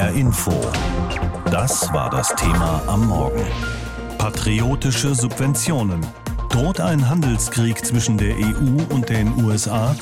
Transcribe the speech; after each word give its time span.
HR 0.00 0.12
Info. 0.14 0.52
Das 1.50 1.92
war 1.92 2.08
das 2.08 2.34
Thema 2.34 2.82
am 2.86 3.06
Morgen. 3.06 3.44
Patriotische 4.16 5.14
Subventionen. 5.14 6.00
Droht 6.48 6.80
ein 6.80 7.06
Handelskrieg 7.06 7.84
zwischen 7.84 8.16
der 8.16 8.34
EU 8.34 8.94
und 8.94 9.10
den 9.10 9.44
USA? 9.44 9.94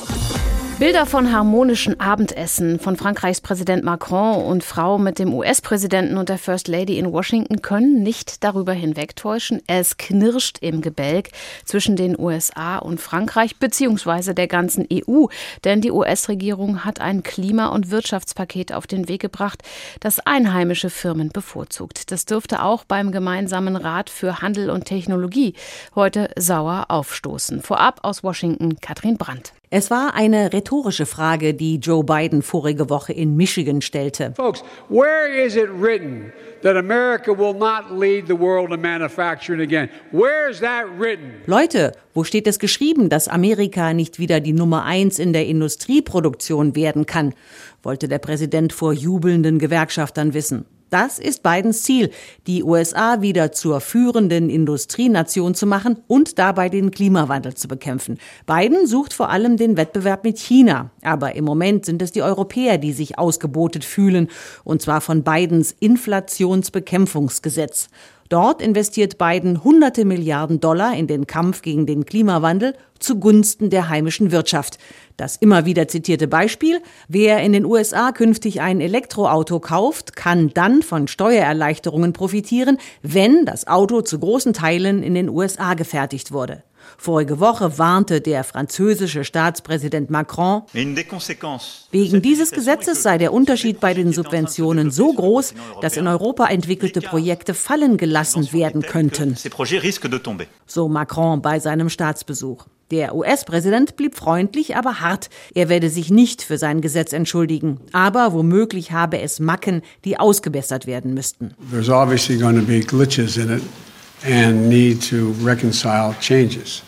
Bilder 0.79 1.05
von 1.05 1.33
harmonischen 1.33 1.99
Abendessen 1.99 2.79
von 2.79 2.95
Frankreichs 2.95 3.41
Präsident 3.41 3.83
Macron 3.83 4.41
und 4.45 4.63
Frau 4.63 4.97
mit 4.97 5.19
dem 5.19 5.33
US-Präsidenten 5.33 6.15
und 6.15 6.29
der 6.29 6.37
First 6.37 6.69
Lady 6.69 6.97
in 6.97 7.11
Washington 7.11 7.61
können 7.61 8.01
nicht 8.01 8.45
darüber 8.45 8.71
hinwegtäuschen. 8.71 9.61
Es 9.67 9.97
knirscht 9.97 10.59
im 10.61 10.79
Gebälk 10.79 11.31
zwischen 11.65 11.97
den 11.97 12.17
USA 12.17 12.77
und 12.77 13.01
Frankreich 13.01 13.57
beziehungsweise 13.57 14.33
der 14.33 14.47
ganzen 14.47 14.87
EU, 14.89 15.25
denn 15.65 15.81
die 15.81 15.91
US-Regierung 15.91 16.85
hat 16.85 17.01
ein 17.01 17.23
Klima- 17.23 17.67
und 17.67 17.91
Wirtschaftspaket 17.91 18.71
auf 18.71 18.87
den 18.87 19.09
Weg 19.09 19.19
gebracht, 19.19 19.63
das 19.99 20.21
einheimische 20.21 20.89
Firmen 20.89 21.27
bevorzugt. 21.27 22.09
Das 22.09 22.23
dürfte 22.23 22.63
auch 22.63 22.85
beim 22.85 23.11
gemeinsamen 23.11 23.75
Rat 23.75 24.09
für 24.09 24.41
Handel 24.41 24.69
und 24.69 24.85
Technologie 24.85 25.55
heute 25.93 26.29
sauer 26.37 26.85
aufstoßen. 26.87 27.63
Vorab 27.63 27.99
aus 28.03 28.23
Washington 28.23 28.77
Katrin 28.79 29.17
Brandt. 29.17 29.51
Es 29.71 29.91
war 29.91 30.15
eine 30.15 30.51
rhetorische 30.51 31.05
Frage, 31.05 31.53
die 31.53 31.75
Joe 31.75 32.03
Biden 32.03 32.41
vorige 32.41 32.89
Woche 32.89 33.13
in 33.13 33.35
Michigan 33.35 33.81
stellte. 33.81 34.33
Folks, 34.35 34.63
where 34.89 35.29
is 35.31 35.55
it 35.55 35.69
written 35.79 36.33
that 36.63 36.75
America 36.75 37.37
will 37.37 37.53
not 37.53 37.95
lead 37.95 38.25
the 38.25 38.33
world 38.33 38.71
in 38.71 38.81
manufacturing 38.81 39.61
again? 39.61 39.87
Where 40.11 40.49
is 40.49 40.59
that 40.59 40.85
written? 40.97 41.33
Leute, 41.45 41.91
wo 42.15 42.23
steht 42.23 42.47
es 42.47 42.57
geschrieben, 42.57 43.09
dass 43.09 43.27
Amerika 43.27 43.93
nicht 43.93 44.17
wieder 44.17 44.39
die 44.39 44.53
Nummer 44.53 44.85
eins 44.85 45.19
in 45.19 45.33
der 45.33 45.45
Industrieproduktion 45.45 46.75
werden 46.75 47.05
kann? 47.05 47.35
wollte 47.83 48.07
der 48.07 48.19
Präsident 48.19 48.73
vor 48.73 48.91
jubelnden 48.93 49.59
Gewerkschaftern 49.59 50.33
wissen. 50.33 50.65
Das 50.89 51.19
ist 51.19 51.43
Bidens 51.43 51.83
Ziel, 51.83 52.09
die 52.47 52.63
USA 52.63 53.21
wieder 53.21 53.51
zur 53.51 53.79
führenden 53.79 54.49
Industrienation 54.49 55.53
zu 55.53 55.67
machen 55.67 55.99
und 56.07 56.39
dabei 56.39 56.69
den 56.69 56.89
Klimawandel 56.89 57.53
zu 57.53 57.67
bekämpfen. 57.67 58.17
Biden 58.47 58.87
sucht 58.87 59.13
vor 59.13 59.29
allem 59.29 59.57
den 59.57 59.77
Wettbewerb 59.77 60.23
mit 60.23 60.39
China. 60.39 60.89
Aber 61.03 61.35
im 61.35 61.45
Moment 61.45 61.85
sind 61.85 62.01
es 62.01 62.11
die 62.11 62.23
Europäer, 62.23 62.79
die 62.79 62.93
sich 62.93 63.19
ausgebotet 63.19 63.85
fühlen, 63.85 64.29
und 64.63 64.81
zwar 64.81 65.01
von 65.01 65.23
Bidens 65.23 65.75
Inflationsbekämpfungsgesetz. 65.79 67.89
Dort 68.29 68.61
investiert 68.61 69.17
Biden 69.17 69.63
hunderte 69.63 70.05
Milliarden 70.05 70.59
Dollar 70.59 70.95
in 70.95 71.07
den 71.07 71.25
Kampf 71.25 71.63
gegen 71.63 71.87
den 71.87 72.05
Klimawandel 72.05 72.75
zugunsten 72.99 73.71
der 73.71 73.89
heimischen 73.89 74.31
Wirtschaft. 74.31 74.77
Das 75.17 75.35
immer 75.35 75.65
wieder 75.65 75.87
zitierte 75.87 76.27
Beispiel, 76.27 76.79
wer 77.07 77.41
in 77.41 77.53
den 77.53 77.65
USA 77.65 78.11
künftig 78.11 78.61
ein 78.61 78.81
Elektroauto 78.81 79.59
kauft, 79.59 80.15
kann 80.15 80.51
dann 80.53 80.83
von 80.83 81.07
Steuererleichterungen 81.07 82.13
profitieren, 82.13 82.77
wenn 83.01 83.45
das 83.45 83.65
Auto 83.65 84.01
zu 84.01 84.19
großen 84.19 84.53
Teilen 84.53 85.01
in 85.01 85.15
den 85.15 85.29
USA 85.29 85.73
gefertigt 85.73 86.31
wurde. 86.31 86.61
Vorige 86.97 87.39
Woche 87.39 87.77
warnte 87.77 88.21
der 88.21 88.43
französische 88.43 89.23
Staatspräsident 89.23 90.09
Macron, 90.09 90.63
wegen 90.73 92.21
dieses 92.21 92.51
Gesetzes 92.51 93.03
sei 93.03 93.17
der 93.17 93.33
Unterschied 93.33 93.79
bei 93.79 93.93
den 93.93 94.13
Subventionen 94.13 94.91
so 94.91 95.13
groß, 95.13 95.53
dass 95.81 95.97
in 95.97 96.07
Europa 96.07 96.47
entwickelte 96.47 97.01
Projekte 97.01 97.53
fallen 97.53 97.97
gelassen 97.97 98.51
werden 98.53 98.81
könnten. 98.81 99.35
So 100.65 100.87
Macron 100.89 101.41
bei 101.41 101.59
seinem 101.59 101.89
Staatsbesuch. 101.89 102.65
Der 102.91 103.13
US-Präsident 103.13 103.95
blieb 103.97 104.15
freundlich, 104.15 104.75
aber 104.75 104.99
hart. 104.99 105.29
Er 105.53 105.69
werde 105.69 105.91
sich 105.91 106.09
nicht 106.09 106.41
für 106.41 106.57
sein 106.57 106.81
Gesetz 106.81 107.13
entschuldigen. 107.13 107.79
Aber 107.91 108.33
womöglich 108.33 108.91
habe 108.91 109.19
es 109.19 109.39
Macken, 109.39 109.83
die 110.05 110.19
ausgebessert 110.19 110.87
werden 110.87 111.13
müssten. 111.13 111.53
And 114.25 114.67
need 114.67 115.07
to 115.09 115.33
reconcile 115.45 116.13
changes. 116.19 116.83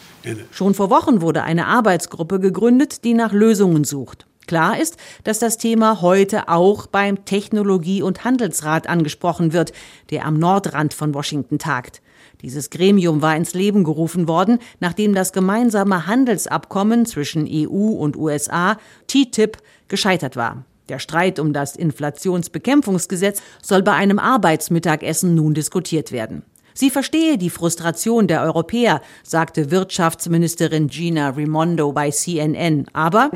Schon 0.52 0.74
vor 0.74 0.90
Wochen 0.90 1.22
wurde 1.22 1.44
eine 1.44 1.66
Arbeitsgruppe 1.68 2.40
gegründet, 2.40 3.04
die 3.04 3.14
nach 3.14 3.32
Lösungen 3.32 3.84
sucht. 3.84 4.28
Klar 4.48 4.80
ist, 4.80 4.98
dass 5.24 5.40
das 5.40 5.58
Thema 5.58 6.02
heute 6.02 6.50
auch 6.50 6.88
beim 6.88 7.24
Technologie- 7.26 8.02
und 8.02 8.26
Handelsrat 8.26 8.88
angesprochen 8.88 9.54
wird, 9.54 9.72
der 10.10 10.26
am 10.26 10.38
Nordrand 10.38 10.94
von 10.94 11.14
Washington 11.14 11.58
tagt. 11.58 12.02
Dieses 12.42 12.70
Gremium 12.70 13.22
war 13.22 13.36
ins 13.36 13.54
Leben 13.54 13.84
gerufen 13.84 14.28
worden, 14.28 14.60
nachdem 14.80 15.16
das 15.16 15.32
gemeinsame 15.32 16.08
Handelsabkommen 16.08 17.06
zwischen 17.06 17.48
EU 17.48 17.92
und 17.92 18.18
USA, 18.18 18.78
TTIP, 19.08 19.58
gescheitert 19.88 20.36
war. 20.36 20.66
Der 20.90 21.00
Streit 21.00 21.40
um 21.40 21.54
das 21.54 21.76
Inflationsbekämpfungsgesetz 21.78 23.42
soll 23.62 23.84
bei 23.84 23.94
einem 23.94 24.20
Arbeitsmittagessen 24.20 25.34
nun 25.36 25.54
diskutiert 25.54 26.12
werden. 26.12 26.44
Sie 26.82 26.90
verstehe 26.90 27.38
die 27.38 27.52
Frustration 27.52 28.26
der 28.26 28.42
Europäer, 28.42 29.02
sagte 29.22 29.70
Wirtschaftsministerin 29.70 30.88
Gina 30.88 31.30
Rimondo 31.30 31.92
bei 31.92 32.10
CNN. 32.10 32.88
Aber 32.92 33.30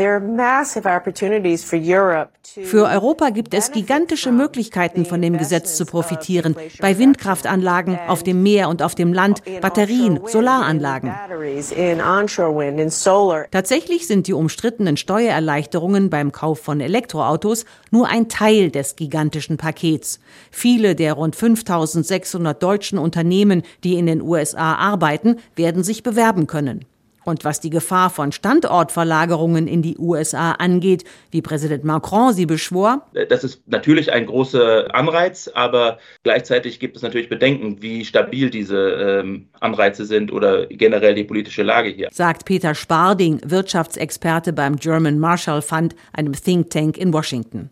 für 2.63 2.85
Europa 2.85 3.29
gibt 3.29 3.53
es 3.53 3.71
gigantische 3.71 4.31
Möglichkeiten, 4.31 5.05
von 5.05 5.21
dem 5.21 5.37
Gesetz 5.37 5.75
zu 5.75 5.85
profitieren. 5.85 6.55
Bei 6.81 6.97
Windkraftanlagen, 6.97 7.99
auf 8.07 8.23
dem 8.23 8.41
Meer 8.41 8.67
und 8.67 8.81
auf 8.81 8.95
dem 8.95 9.13
Land, 9.13 9.43
Batterien, 9.61 10.21
Solaranlagen. 10.25 11.13
Tatsächlich 13.51 14.07
sind 14.07 14.25
die 14.25 14.33
umstrittenen 14.33 14.97
Steuererleichterungen 14.97 16.09
beim 16.09 16.31
Kauf 16.31 16.61
von 16.61 16.81
Elektroautos 16.81 17.65
nur 17.91 18.07
ein 18.07 18.27
Teil 18.27 18.71
des 18.71 18.95
gigantischen 18.95 19.57
Pakets. 19.57 20.19
Viele 20.49 20.95
der 20.95 21.13
rund 21.13 21.35
5600 21.35 22.63
deutschen 22.63 22.97
Unternehmen 22.97 23.34
Unternehmen, 23.35 23.63
die 23.83 23.95
in 23.95 24.05
den 24.05 24.21
USA 24.21 24.75
arbeiten, 24.75 25.37
werden 25.55 25.83
sich 25.83 26.03
bewerben 26.03 26.47
können. 26.47 26.85
Und 27.25 27.43
was 27.43 27.59
die 27.59 27.71
Gefahr 27.71 28.11
von 28.11 28.31
Standortverlagerungen 28.31 29.67
in 29.67 29.81
die 29.81 29.97
USA 29.97 30.51
angeht, 30.51 31.05
wie 31.31 31.41
Präsident 31.41 31.83
Macron 31.83 32.33
sie 32.33 32.45
beschwor. 32.45 33.07
Das 33.29 33.43
ist 33.43 33.63
natürlich 33.65 34.13
ein 34.13 34.27
großer 34.27 34.93
Anreiz, 34.93 35.49
aber 35.51 35.97
gleichzeitig 36.21 36.79
gibt 36.79 36.95
es 36.95 37.01
natürlich 37.01 37.27
Bedenken, 37.27 37.81
wie 37.81 38.05
stabil 38.05 38.51
diese 38.51 38.77
ähm, 38.77 39.47
Anreize 39.59 40.05
sind 40.05 40.31
oder 40.31 40.67
generell 40.67 41.15
die 41.15 41.23
politische 41.23 41.63
Lage 41.63 41.89
hier. 41.89 42.09
Sagt 42.11 42.45
Peter 42.45 42.75
Sparding, 42.75 43.41
Wirtschaftsexperte 43.43 44.53
beim 44.53 44.75
German 44.75 45.17
Marshall 45.17 45.63
Fund, 45.63 45.95
einem 46.13 46.33
Think 46.33 46.69
Tank 46.69 46.95
in 46.95 47.11
Washington. 47.11 47.71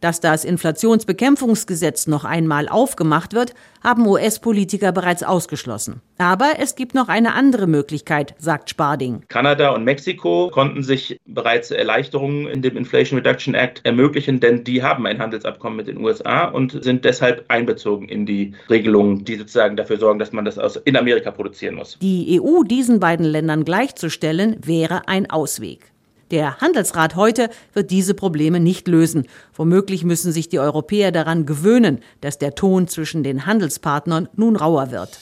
Dass 0.00 0.20
das 0.20 0.44
Inflationsbekämpfungsgesetz 0.44 2.06
noch 2.06 2.24
einmal 2.24 2.68
aufgemacht 2.68 3.32
wird, 3.32 3.54
haben 3.82 4.06
US-Politiker 4.06 4.92
bereits 4.92 5.22
ausgeschlossen. 5.22 6.00
Aber 6.18 6.52
es 6.58 6.74
gibt 6.74 6.94
noch 6.94 7.08
eine 7.08 7.34
andere 7.34 7.66
Möglichkeit, 7.66 8.34
sagt 8.38 8.70
Sparding. 8.70 9.22
Kanada 9.28 9.70
und 9.70 9.84
Mexiko 9.84 10.50
konnten 10.52 10.82
sich 10.82 11.18
bereits 11.26 11.70
Erleichterungen 11.70 12.46
in 12.48 12.62
dem 12.62 12.76
Inflation 12.76 13.18
Reduction 13.18 13.54
Act 13.54 13.80
ermöglichen, 13.84 14.40
denn 14.40 14.64
die 14.64 14.82
haben 14.82 15.06
ein 15.06 15.18
Handelsabkommen 15.18 15.76
mit 15.76 15.88
den 15.88 15.98
USA 15.98 16.44
und 16.44 16.82
sind 16.84 17.04
deshalb 17.04 17.44
einbezogen 17.48 18.08
in 18.08 18.26
die 18.26 18.54
Regelungen, 18.70 19.24
die 19.24 19.36
sozusagen 19.36 19.76
dafür 19.76 19.98
sorgen, 19.98 20.18
dass 20.18 20.32
man 20.32 20.44
das 20.44 20.58
aus 20.58 20.76
in 20.76 20.96
Amerika 20.96 21.30
produzieren 21.30 21.74
muss. 21.74 21.98
Die 22.00 22.40
EU 22.40 22.62
diesen 22.62 23.00
beiden 23.00 23.26
Ländern 23.26 23.64
gleichzustellen, 23.64 24.56
wäre 24.64 25.08
ein 25.08 25.30
Ausweg. 25.30 25.93
Der 26.30 26.58
Handelsrat 26.60 27.16
heute 27.16 27.50
wird 27.72 27.90
diese 27.90 28.14
Probleme 28.14 28.60
nicht 28.60 28.88
lösen. 28.88 29.26
Womöglich 29.54 30.04
müssen 30.04 30.32
sich 30.32 30.48
die 30.48 30.58
Europäer 30.58 31.12
daran 31.12 31.46
gewöhnen, 31.46 32.00
dass 32.20 32.38
der 32.38 32.54
Ton 32.54 32.88
zwischen 32.88 33.22
den 33.22 33.46
Handelspartnern 33.46 34.28
nun 34.34 34.56
rauer 34.56 34.90
wird. 34.90 35.18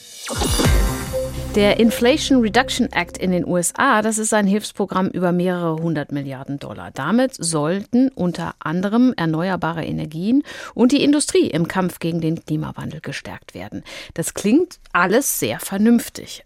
Der 1.55 1.79
Inflation 1.79 2.41
Reduction 2.41 2.91
Act 2.91 3.19
in 3.19 3.29
den 3.29 3.45
USA, 3.45 4.01
das 4.01 4.17
ist 4.17 4.33
ein 4.33 4.47
Hilfsprogramm 4.47 5.09
über 5.09 5.31
mehrere 5.31 5.75
hundert 5.75 6.11
Milliarden 6.11 6.57
Dollar. 6.57 6.89
Damit 6.89 7.35
sollten 7.37 8.09
unter 8.09 8.55
anderem 8.57 9.13
erneuerbare 9.17 9.85
Energien 9.85 10.41
und 10.73 10.91
die 10.91 11.03
Industrie 11.03 11.51
im 11.51 11.67
Kampf 11.67 11.99
gegen 11.99 12.21
den 12.21 12.43
Klimawandel 12.43 13.01
gestärkt 13.01 13.53
werden. 13.53 13.83
Das 14.15 14.33
klingt 14.33 14.79
alles 14.93 15.39
sehr 15.39 15.59
vernünftig. 15.59 16.43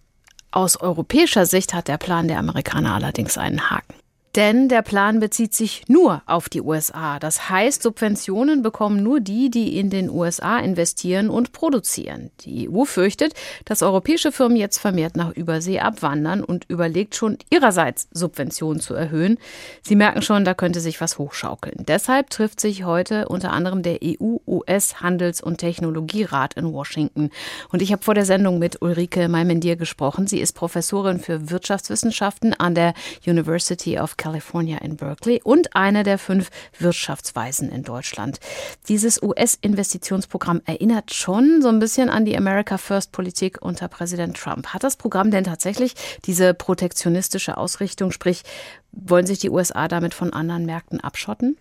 Aus 0.51 0.75
europäischer 0.75 1.45
Sicht 1.45 1.73
hat 1.73 1.87
der 1.87 1.97
Plan 1.97 2.27
der 2.27 2.39
Amerikaner 2.39 2.93
allerdings 2.95 3.37
einen 3.37 3.69
Haken. 3.69 3.96
Denn 4.37 4.69
der 4.69 4.83
Plan 4.83 5.19
bezieht 5.19 5.55
sich 5.55 5.81
nur 5.87 6.21
auf 6.27 6.47
die 6.47 6.61
USA. 6.61 7.17
Das 7.17 7.49
heißt, 7.49 7.81
Subventionen 7.81 8.61
bekommen 8.61 9.01
nur 9.01 9.19
die, 9.19 9.49
die 9.49 9.79
in 9.79 9.89
den 9.89 10.11
USA 10.11 10.59
investieren 10.59 11.31
und 11.31 11.53
produzieren. 11.53 12.29
Die 12.41 12.69
EU 12.69 12.85
fürchtet, 12.85 13.33
dass 13.65 13.81
europäische 13.81 14.31
Firmen 14.31 14.55
jetzt 14.55 14.77
vermehrt 14.77 15.17
nach 15.17 15.31
Übersee 15.31 15.79
abwandern 15.79 16.43
und 16.43 16.65
überlegt 16.69 17.15
schon 17.15 17.39
ihrerseits 17.49 18.09
Subventionen 18.11 18.79
zu 18.79 18.93
erhöhen. 18.93 19.39
Sie 19.81 19.95
merken 19.95 20.21
schon, 20.21 20.45
da 20.45 20.53
könnte 20.53 20.81
sich 20.81 21.01
was 21.01 21.17
hochschaukeln. 21.17 21.83
Deshalb 21.87 22.29
trifft 22.29 22.59
sich 22.59 22.83
heute 22.83 23.29
unter 23.29 23.51
anderem 23.53 23.81
der 23.81 23.97
EU-US-Handels- 24.03 25.41
und 25.41 25.57
Technologierat 25.57 26.53
in 26.53 26.71
Washington. 26.73 27.31
Und 27.71 27.81
ich 27.81 27.91
habe 27.91 28.03
vor 28.03 28.13
der 28.13 28.25
Sendung 28.25 28.59
mit 28.59 28.83
Ulrike 28.83 29.29
Malmendier 29.29 29.77
gesprochen. 29.77 30.27
Sie 30.27 30.39
ist 30.39 30.53
Professorin 30.53 31.19
für 31.19 31.49
Wirtschaftswissenschaften 31.49 32.53
an 32.53 32.75
der 32.75 32.93
University 33.25 33.97
of 33.97 34.15
California 34.15 34.26
California 34.27 34.79
in 34.79 34.97
Berkeley 34.97 35.39
und 35.41 35.73
eine 35.73 36.03
der 36.03 36.17
fünf 36.17 36.49
Wirtschaftsweisen 36.77 37.71
in 37.71 37.83
Deutschland. 37.83 38.39
Dieses 38.89 39.23
US-Investitionsprogramm 39.23 40.61
erinnert 40.65 41.13
schon 41.13 41.61
so 41.61 41.69
ein 41.69 41.79
bisschen 41.79 42.09
an 42.09 42.25
die 42.25 42.35
America 42.35 42.77
First-Politik 42.77 43.61
unter 43.61 43.87
Präsident 43.87 44.35
Trump. 44.35 44.73
Hat 44.73 44.83
das 44.83 44.97
Programm 44.97 45.31
denn 45.31 45.45
tatsächlich 45.45 45.93
diese 46.25 46.53
protektionistische 46.53 47.55
Ausrichtung, 47.55 48.11
sprich, 48.11 48.43
wollen 48.91 49.25
sich 49.25 49.39
die 49.39 49.49
USA 49.49 49.87
damit 49.87 50.13
von 50.13 50.33
anderen 50.33 50.65
Märkten 50.65 50.99
abschotten? 50.99 51.57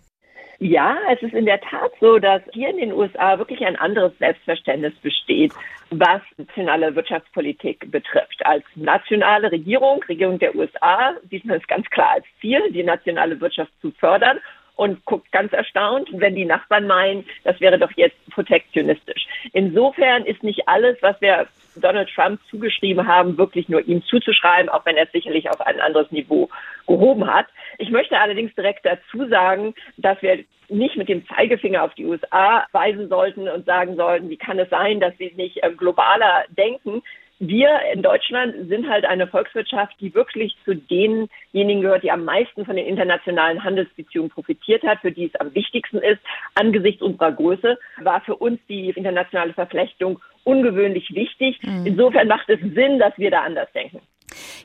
Ja, 0.59 0.97
es 1.13 1.21
ist 1.21 1.33
in 1.33 1.45
der 1.45 1.61
Tat 1.61 1.91
so, 2.01 2.19
dass 2.19 2.41
hier 2.51 2.69
in 2.69 2.77
den 2.77 2.91
USA 2.91 3.37
wirklich 3.37 3.61
ein 3.65 3.77
anderes 3.77 4.11
Selbstverständnis 4.17 4.93
besteht, 5.01 5.53
was 5.89 6.21
nationale 6.37 6.95
Wirtschaftspolitik 6.95 7.91
betrifft. 7.91 8.45
Als 8.45 8.63
nationale 8.75 9.51
Regierung, 9.51 10.03
Regierung 10.03 10.39
der 10.39 10.55
USA, 10.55 11.13
sieht 11.29 11.45
man 11.45 11.57
es 11.57 11.67
ganz 11.67 11.89
klar 11.89 12.11
als 12.15 12.25
Ziel, 12.41 12.61
die 12.71 12.83
nationale 12.83 13.39
Wirtschaft 13.39 13.71
zu 13.81 13.91
fördern 13.91 14.39
und 14.77 15.03
guckt 15.05 15.31
ganz 15.31 15.51
erstaunt, 15.51 16.07
wenn 16.13 16.35
die 16.35 16.45
Nachbarn 16.45 16.87
meinen, 16.87 17.25
das 17.43 17.59
wäre 17.59 17.77
doch 17.77 17.91
jetzt 17.95 18.17
protektionistisch. 18.29 19.27
Insofern 19.51 20.23
ist 20.25 20.43
nicht 20.43 20.67
alles, 20.67 20.97
was 21.01 21.19
wir 21.19 21.47
Donald 21.75 22.09
Trump 22.13 22.39
zugeschrieben 22.49 23.07
haben, 23.07 23.37
wirklich 23.37 23.67
nur 23.69 23.85
ihm 23.87 24.03
zuzuschreiben, 24.03 24.69
auch 24.69 24.85
wenn 24.85 24.95
er 24.95 25.05
es 25.05 25.11
sicherlich 25.11 25.49
auf 25.49 25.61
ein 25.61 25.79
anderes 25.79 26.11
Niveau 26.11 26.49
gehoben 26.87 27.31
hat. 27.31 27.47
Ich 27.79 27.89
möchte 27.89 28.17
allerdings 28.17 28.53
direkt 28.55 28.85
dazu 28.85 29.27
sagen, 29.27 29.73
dass 29.97 30.21
wir 30.21 30.43
nicht 30.69 30.95
mit 30.95 31.09
dem 31.09 31.25
Zeigefinger 31.27 31.83
auf 31.83 31.93
die 31.95 32.05
USA 32.05 32.65
weisen 32.71 33.09
sollten 33.09 33.47
und 33.47 33.65
sagen 33.65 33.95
sollten, 33.95 34.29
wie 34.29 34.37
kann 34.37 34.59
es 34.59 34.69
sein, 34.69 34.99
dass 34.99 35.17
sie 35.17 35.31
nicht 35.35 35.63
äh, 35.63 35.71
globaler 35.71 36.45
denken 36.49 37.01
wir 37.39 37.79
in 37.93 38.01
Deutschland 38.01 38.67
sind 38.67 38.89
halt 38.89 39.05
eine 39.05 39.27
Volkswirtschaft, 39.27 39.95
die 39.99 40.13
wirklich 40.13 40.55
zu 40.65 40.75
denjenigen 40.75 41.81
gehört, 41.81 42.03
die 42.03 42.11
am 42.11 42.25
meisten 42.25 42.65
von 42.65 42.75
den 42.75 42.85
internationalen 42.85 43.63
Handelsbeziehungen 43.63 44.31
profitiert 44.31 44.83
hat, 44.83 44.99
für 45.01 45.11
die 45.11 45.25
es 45.25 45.39
am 45.39 45.53
wichtigsten 45.53 45.97
ist. 45.97 46.19
Angesichts 46.55 47.01
unserer 47.01 47.31
Größe 47.31 47.77
war 48.01 48.21
für 48.21 48.35
uns 48.35 48.59
die 48.67 48.89
internationale 48.89 49.53
Verflechtung 49.53 50.19
ungewöhnlich 50.43 51.13
wichtig. 51.13 51.59
Mhm. 51.61 51.85
Insofern 51.85 52.27
macht 52.27 52.49
es 52.49 52.59
Sinn, 52.59 52.99
dass 52.99 53.17
wir 53.17 53.29
da 53.29 53.41
anders 53.41 53.71
denken. 53.73 54.01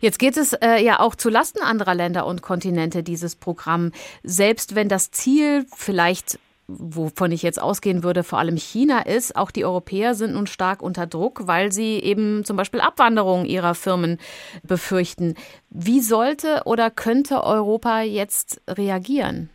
Jetzt 0.01 0.19
geht 0.19 0.37
es 0.37 0.53
äh, 0.55 0.83
ja 0.83 0.99
auch 1.01 1.15
zu 1.15 1.29
Lasten 1.31 1.63
anderer 1.63 1.95
Länder 1.95 2.27
und 2.27 2.43
Kontinente, 2.43 3.03
dieses 3.03 3.37
Programm. 3.37 3.93
Selbst 4.23 4.75
wenn 4.75 4.89
das 4.89 5.11
Ziel 5.11 5.65
vielleicht 5.77 6.39
wovon 6.67 7.32
ich 7.32 7.43
jetzt 7.43 7.61
ausgehen 7.61 8.03
würde, 8.03 8.23
vor 8.23 8.38
allem 8.38 8.56
China 8.56 9.00
ist. 9.00 9.37
Auch 9.37 9.50
die 9.50 9.64
Europäer 9.64 10.14
sind 10.14 10.35
nun 10.35 10.47
stark 10.47 10.82
unter 10.82 11.06
Druck, 11.06 11.47
weil 11.47 11.73
sie 11.73 11.99
eben 12.03 12.44
zum 12.44 12.56
Beispiel 12.56 12.81
Abwanderung 12.81 13.44
ihrer 13.44 13.75
Firmen 13.75 14.19
befürchten. 14.62 15.35
Wie 15.70 16.00
sollte 16.00 16.62
oder 16.64 16.91
könnte 16.91 17.44
Europa 17.44 18.03
jetzt 18.03 18.62
reagieren? 18.69 19.50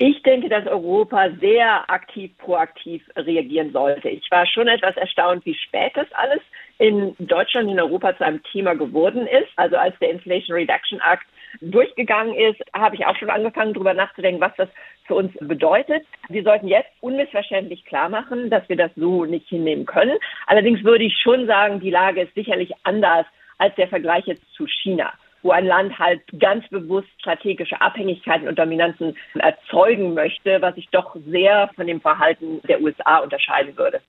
Ich 0.00 0.22
denke, 0.22 0.48
dass 0.48 0.64
Europa 0.66 1.28
sehr 1.40 1.90
aktiv, 1.90 2.30
proaktiv 2.38 3.02
reagieren 3.16 3.72
sollte. 3.72 4.08
Ich 4.08 4.30
war 4.30 4.46
schon 4.46 4.68
etwas 4.68 4.96
erstaunt, 4.96 5.44
wie 5.44 5.56
spät 5.56 5.90
das 5.94 6.06
alles 6.12 6.40
in 6.78 7.16
Deutschland, 7.18 7.68
in 7.68 7.80
Europa 7.80 8.16
zu 8.16 8.24
einem 8.24 8.40
Thema 8.44 8.74
geworden 8.74 9.26
ist. 9.26 9.48
Also 9.56 9.76
als 9.76 9.98
der 9.98 10.10
Inflation 10.10 10.56
Reduction 10.56 11.00
Act 11.00 11.26
durchgegangen 11.60 12.34
ist, 12.34 12.60
habe 12.74 12.96
ich 12.96 13.06
auch 13.06 13.16
schon 13.16 13.30
angefangen, 13.30 13.74
darüber 13.74 13.94
nachzudenken, 13.94 14.40
was 14.40 14.54
das 14.56 14.68
für 15.06 15.14
uns 15.14 15.32
bedeutet. 15.40 16.04
Wir 16.28 16.42
sollten 16.42 16.68
jetzt 16.68 16.90
unmissverständlich 17.00 17.84
klar 17.84 18.08
machen, 18.08 18.50
dass 18.50 18.68
wir 18.68 18.76
das 18.76 18.90
so 18.96 19.24
nicht 19.24 19.48
hinnehmen 19.48 19.86
können. 19.86 20.18
Allerdings 20.46 20.84
würde 20.84 21.04
ich 21.04 21.18
schon 21.18 21.46
sagen, 21.46 21.80
die 21.80 21.90
Lage 21.90 22.22
ist 22.22 22.34
sicherlich 22.34 22.72
anders 22.84 23.26
als 23.58 23.74
der 23.76 23.88
Vergleich 23.88 24.26
jetzt 24.26 24.44
zu 24.54 24.66
China 24.66 25.12
wo 25.42 25.50
ein 25.50 25.66
Land 25.66 25.98
halt 25.98 26.20
ganz 26.38 26.68
bewusst 26.68 27.08
strategische 27.20 27.80
Abhängigkeiten 27.80 28.48
und 28.48 28.58
Dominanzen 28.58 29.16
erzeugen 29.34 30.14
möchte, 30.14 30.60
was 30.60 30.74
sich 30.74 30.88
doch 30.90 31.16
sehr 31.26 31.70
von 31.76 31.86
dem 31.86 32.00
Verhalten 32.00 32.60
der 32.68 32.80
USA 32.80 33.18
unterscheiden 33.18 33.76
würde. 33.76 34.00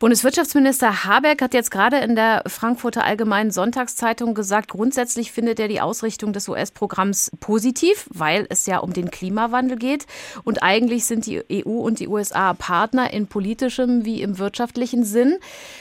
Bundeswirtschaftsminister 0.00 1.04
Habeck 1.04 1.40
hat 1.40 1.54
jetzt 1.54 1.70
gerade 1.70 1.98
in 1.98 2.16
der 2.16 2.42
Frankfurter 2.46 3.04
Allgemeinen 3.04 3.50
Sonntagszeitung 3.50 4.34
gesagt, 4.34 4.68
grundsätzlich 4.68 5.30
findet 5.32 5.60
er 5.60 5.68
die 5.68 5.80
Ausrichtung 5.80 6.32
des 6.32 6.48
US-Programms 6.48 7.30
positiv, 7.40 8.08
weil 8.12 8.46
es 8.50 8.66
ja 8.66 8.78
um 8.78 8.92
den 8.92 9.10
Klimawandel 9.10 9.78
geht. 9.78 10.06
Und 10.42 10.62
eigentlich 10.62 11.04
sind 11.04 11.26
die 11.26 11.42
EU 11.50 11.78
und 11.78 12.00
die 12.00 12.08
USA 12.08 12.54
Partner 12.54 13.12
in 13.12 13.28
politischem 13.28 14.04
wie 14.04 14.20
im 14.20 14.38
wirtschaftlichen 14.38 15.04
Sinn. 15.04 15.38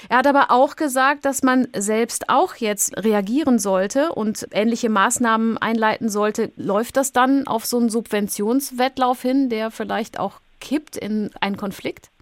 Er 0.09 0.17
hat 0.19 0.27
aber 0.27 0.51
auch 0.51 0.75
gesagt, 0.75 1.25
dass 1.25 1.41
man 1.41 1.67
selbst 1.75 2.29
auch 2.29 2.55
jetzt 2.55 2.95
reagieren 2.97 3.57
sollte 3.57 4.13
und 4.13 4.47
ähnliche 4.51 4.89
Maßnahmen 4.89 5.57
einleiten 5.57 6.07
sollte. 6.07 6.51
Läuft 6.55 6.97
das 6.97 7.13
dann 7.13 7.47
auf 7.47 7.65
so 7.65 7.77
einen 7.77 7.89
Subventionswettlauf 7.89 9.21
hin, 9.21 9.49
der 9.49 9.71
vielleicht 9.71 10.19
auch 10.19 10.39
kippt 10.59 10.95
in 10.95 11.31
einen 11.41 11.57
Konflikt? 11.57 12.12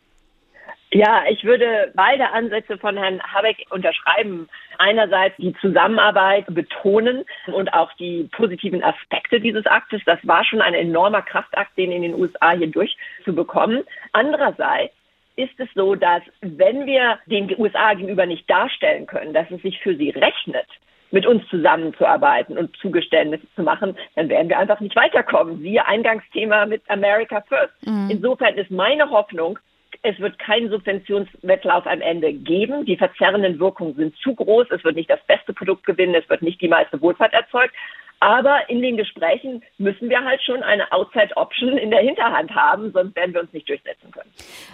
Ja, 0.94 1.24
ich 1.30 1.46
würde 1.46 1.92
beide 1.96 2.32
Ansätze 2.32 2.78
von 2.78 2.98
Herrn 2.98 3.22
Habeck 3.24 3.66
unterschreiben. 3.70 4.50
Einerseits 4.78 5.38
die 5.38 5.56
Zusammenarbeit 5.62 6.46
betonen 6.50 7.24
und 7.48 7.74
auch 7.74 7.94
die 7.94 8.28
positiven 8.32 8.84
Aspekte 8.84 9.40
dieses 9.40 9.66
Aktes. 9.68 10.02
Das 10.06 10.20
war 10.24 10.44
schon 10.44 10.62
ein 10.62 10.74
enormer 10.74 11.22
Kraftakt, 11.22 11.78
den 11.78 11.94
in 11.94 12.02
den 12.02 12.16
USA 12.16 12.52
hier 12.52 12.68
durchzubekommen. 12.68 13.84
Andererseits 14.12 14.94
ist 15.38 15.58
es 15.60 15.70
so, 15.76 15.96
dass 15.96 16.24
wenn 16.42 16.86
wir 16.86 17.20
den 17.26 17.58
USA 17.58 17.94
gegenüber 17.94 18.26
nicht 18.26 18.50
darstellen 18.50 19.08
können, 19.08 19.34
dass 19.34 19.50
es 19.50 19.62
sich 19.62 19.80
für 19.80 19.96
sie 19.96 20.10
rechnet, 20.10 20.68
mit 21.12 21.26
uns 21.26 21.48
zusammenzuarbeiten 21.50 22.58
und 22.58 22.76
Zugeständnisse 22.78 23.46
zu 23.56 23.64
machen, 23.64 23.98
dann 24.16 24.28
werden 24.30 24.50
wir 24.50 24.58
einfach 24.58 24.80
nicht 24.82 24.96
weiterkommen. 24.96 25.60
Siehe 25.60 25.86
Eingangsthema 25.86 26.66
mit 26.66 26.82
America 26.90 27.42
First. 27.48 27.74
Mhm. 27.86 28.10
Insofern 28.10 28.56
ist 28.56 28.72
meine 28.72 29.10
Hoffnung, 29.10 29.60
es 30.04 30.20
wird 30.20 30.40
keinen 30.40 30.70
Subventionswettlauf 30.70 31.86
am 31.86 32.02
Ende 32.02 32.34
geben. 32.34 32.86
Die 32.86 32.98
verzerrenden 32.98 33.60
Wirkungen 33.60 33.96
sind 33.96 34.16
zu 34.18 34.34
groß. 34.34 34.68
Es 34.72 34.84
wird 34.84 34.96
nicht 34.96 35.10
das 35.10 35.24
beste 35.28 35.54
Produkt 35.54 35.86
gewinnen. 35.86 36.16
Es 36.16 36.28
wird 36.30 36.42
nicht 36.42 36.62
die 36.62 36.68
meiste 36.68 37.00
Wohlfahrt 37.02 37.34
erzeugt. 37.34 37.76
Aber 38.22 38.70
in 38.70 38.84
den 38.84 38.98
Gesprächen 38.98 39.64
müssen 39.80 40.08
wir 40.08 40.24
halt 40.24 40.44
schon 40.44 40.62
eine 40.62 40.92
Outside-Option 40.92 41.76
in 41.76 41.90
der 41.90 42.02
Hinterhand 42.02 42.52
haben, 42.52 42.92
sonst 42.94 43.16
werden 43.16 43.34
wir 43.34 43.42
uns 43.42 43.52
nicht 43.52 43.68
durchsetzen 43.68 44.12
können. 44.12 44.30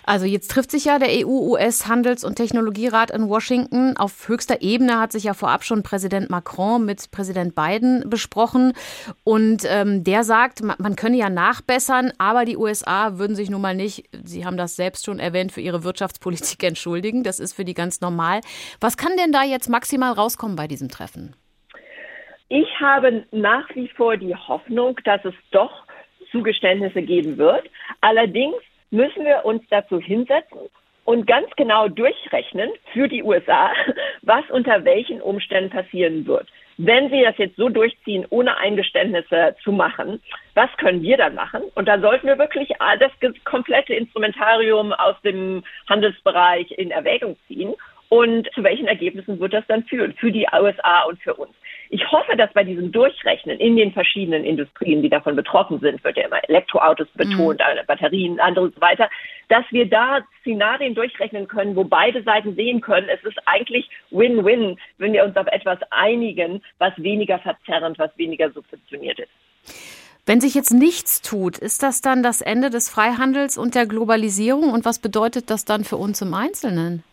Also 0.06 0.26
jetzt 0.26 0.52
trifft 0.52 0.70
sich 0.70 0.84
ja 0.84 1.00
der 1.00 1.08
EU-US-Handels- 1.26 2.26
und 2.26 2.36
Technologierat 2.36 3.10
in 3.10 3.30
Washington. 3.30 3.96
Auf 3.96 4.28
höchster 4.28 4.62
Ebene 4.62 5.00
hat 5.00 5.14
sich 5.14 5.24
ja 5.24 5.34
vorab 5.34 5.64
schon 5.64 5.82
Präsident 5.82 6.30
Macron 6.30 6.84
mit 6.84 7.10
Präsident 7.12 7.56
Biden 7.56 8.10
besprochen. 8.10 8.74
Und 9.24 9.64
ähm, 9.66 10.04
der 10.04 10.26
sagt, 10.26 10.62
man 10.62 10.98
könne 10.98 11.16
ja 11.16 11.30
nachbessern, 11.30 12.12
aber 12.18 12.44
die 12.44 12.58
USA 12.58 13.18
würden 13.18 13.38
sich 13.38 13.50
nun 13.50 13.62
mal 13.62 13.76
nicht, 13.76 14.10
Sie 14.26 14.46
haben 14.46 14.58
das 14.58 14.76
selbst 14.76 15.06
schon 15.06 15.20
erwähnt, 15.20 15.54
für 15.54 15.62
ihre 15.62 15.86
Wirtschaftspolitik 15.86 16.62
entschuldigen. 16.64 17.24
Das 17.24 17.40
ist 17.40 17.54
für 17.54 17.64
die 17.64 17.74
ganz 17.74 18.02
normal. 18.02 18.42
Was 18.82 18.98
kann 18.98 19.16
denn 19.18 19.32
da 19.32 19.44
jetzt 19.44 19.70
maximal 19.70 20.12
rauskommen 20.12 20.58
bei 20.58 20.68
diesem 20.68 20.90
Treffen? 20.90 21.34
Ich 22.50 22.80
habe 22.80 23.26
nach 23.32 23.68
wie 23.76 23.90
vor 23.90 24.16
die 24.16 24.36
Hoffnung, 24.36 25.00
dass 25.04 25.24
es 25.26 25.34
doch 25.52 25.84
Zugeständnisse 26.32 27.02
geben 27.02 27.38
wird. 27.38 27.70
Allerdings 28.02 28.56
müssen 28.90 29.26
wir 29.26 29.44
uns 29.44 29.64
dazu 29.70 30.00
hinsetzen 30.00 30.60
und 31.04 31.28
ganz 31.28 31.48
genau 31.58 31.90
durchrechnen 31.90 32.70
für 32.94 33.08
die 33.08 33.24
USA, 33.24 33.72
was 34.22 34.44
unter 34.50 34.86
welchen 34.86 35.22
Umständen 35.22 35.70
passieren 35.70 36.26
wird. 36.26 36.48
Wenn 36.78 37.10
sie 37.10 37.22
das 37.22 37.38
jetzt 37.38 37.56
so 37.56 37.70
durchziehen, 37.70 38.26
ohne 38.30 38.56
Eingeständnisse 38.58 39.56
zu 39.64 39.72
machen, 39.72 40.22
was 40.54 40.70
können 40.78 41.02
wir 41.02 41.18
dann 41.18 41.34
machen? 41.34 41.64
Und 41.74 41.88
da 41.88 42.00
sollten 42.00 42.28
wir 42.28 42.38
wirklich 42.38 42.70
das 43.00 43.12
komplette 43.46 43.96
Instrumentarium 43.96 44.94
aus 44.94 45.16
dem 45.24 45.64
Handelsbereich 45.90 46.72
in 46.72 46.92
Erwägung 46.92 47.36
ziehen. 47.48 47.74
Und 48.10 48.48
zu 48.54 48.64
welchen 48.64 48.88
Ergebnissen 48.88 49.40
wird 49.40 49.54
das 49.54 49.66
dann 49.68 49.86
führen? 49.86 50.14
Für 50.14 50.32
die 50.32 50.46
USA 50.54 51.04
und 51.04 51.20
für 51.22 51.34
uns. 51.34 51.54
Ich 51.90 52.12
hoffe, 52.12 52.36
dass 52.36 52.52
bei 52.54 52.64
diesem 52.64 52.92
Durchrechnen 52.92 53.60
in 53.60 53.76
den 53.76 53.94
verschiedenen 53.94 54.44
Industrien, 54.44 55.02
die 55.02 55.10
davon 55.10 55.36
betroffen 55.36 55.80
sind, 55.80 56.04
wird 56.04 56.18
ja 56.18 56.26
immer 56.26 56.44
Elektroautos 56.50 57.08
betont, 57.16 57.60
mhm. 57.60 57.86
Batterien, 57.88 58.40
andere 58.40 58.66
und 58.66 58.76
so 58.76 58.82
weiter, 58.82 59.10
dass 59.50 59.64
wir 59.72 59.90
da 59.90 60.20
Szenarien 60.42 60.96
durchrechnen 60.96 61.48
können, 61.48 61.76
wo 61.76 61.84
beide 61.84 62.24
Seiten 62.24 62.56
sehen 62.56 62.82
können, 62.82 63.08
es 63.10 63.24
ist 63.24 63.38
eigentlich 63.46 63.90
Win-Win, 64.12 64.78
wenn 64.98 65.14
wir 65.14 65.24
uns 65.24 65.38
auf 65.38 65.48
etwas 65.48 65.80
einigen, 65.92 66.62
was 66.80 66.94
weniger 66.98 67.40
verzerrend, 67.40 67.98
was 68.00 68.16
weniger 68.18 68.52
subventioniert 68.52 69.20
ist. 69.20 69.32
Wenn 70.26 70.42
sich 70.42 70.56
jetzt 70.56 70.72
nichts 70.72 71.22
tut, 71.22 71.58
ist 71.58 71.84
das 71.84 72.02
dann 72.02 72.22
das 72.22 72.42
Ende 72.42 72.70
des 72.70 72.90
Freihandels 72.90 73.58
und 73.58 73.76
der 73.76 73.86
Globalisierung? 73.86 74.74
Und 74.74 74.84
was 74.84 75.00
bedeutet 75.00 75.50
das 75.50 75.64
dann 75.64 75.86
für 75.86 75.96
uns 75.96 76.22
im 76.22 76.34
Einzelnen? 76.34 77.04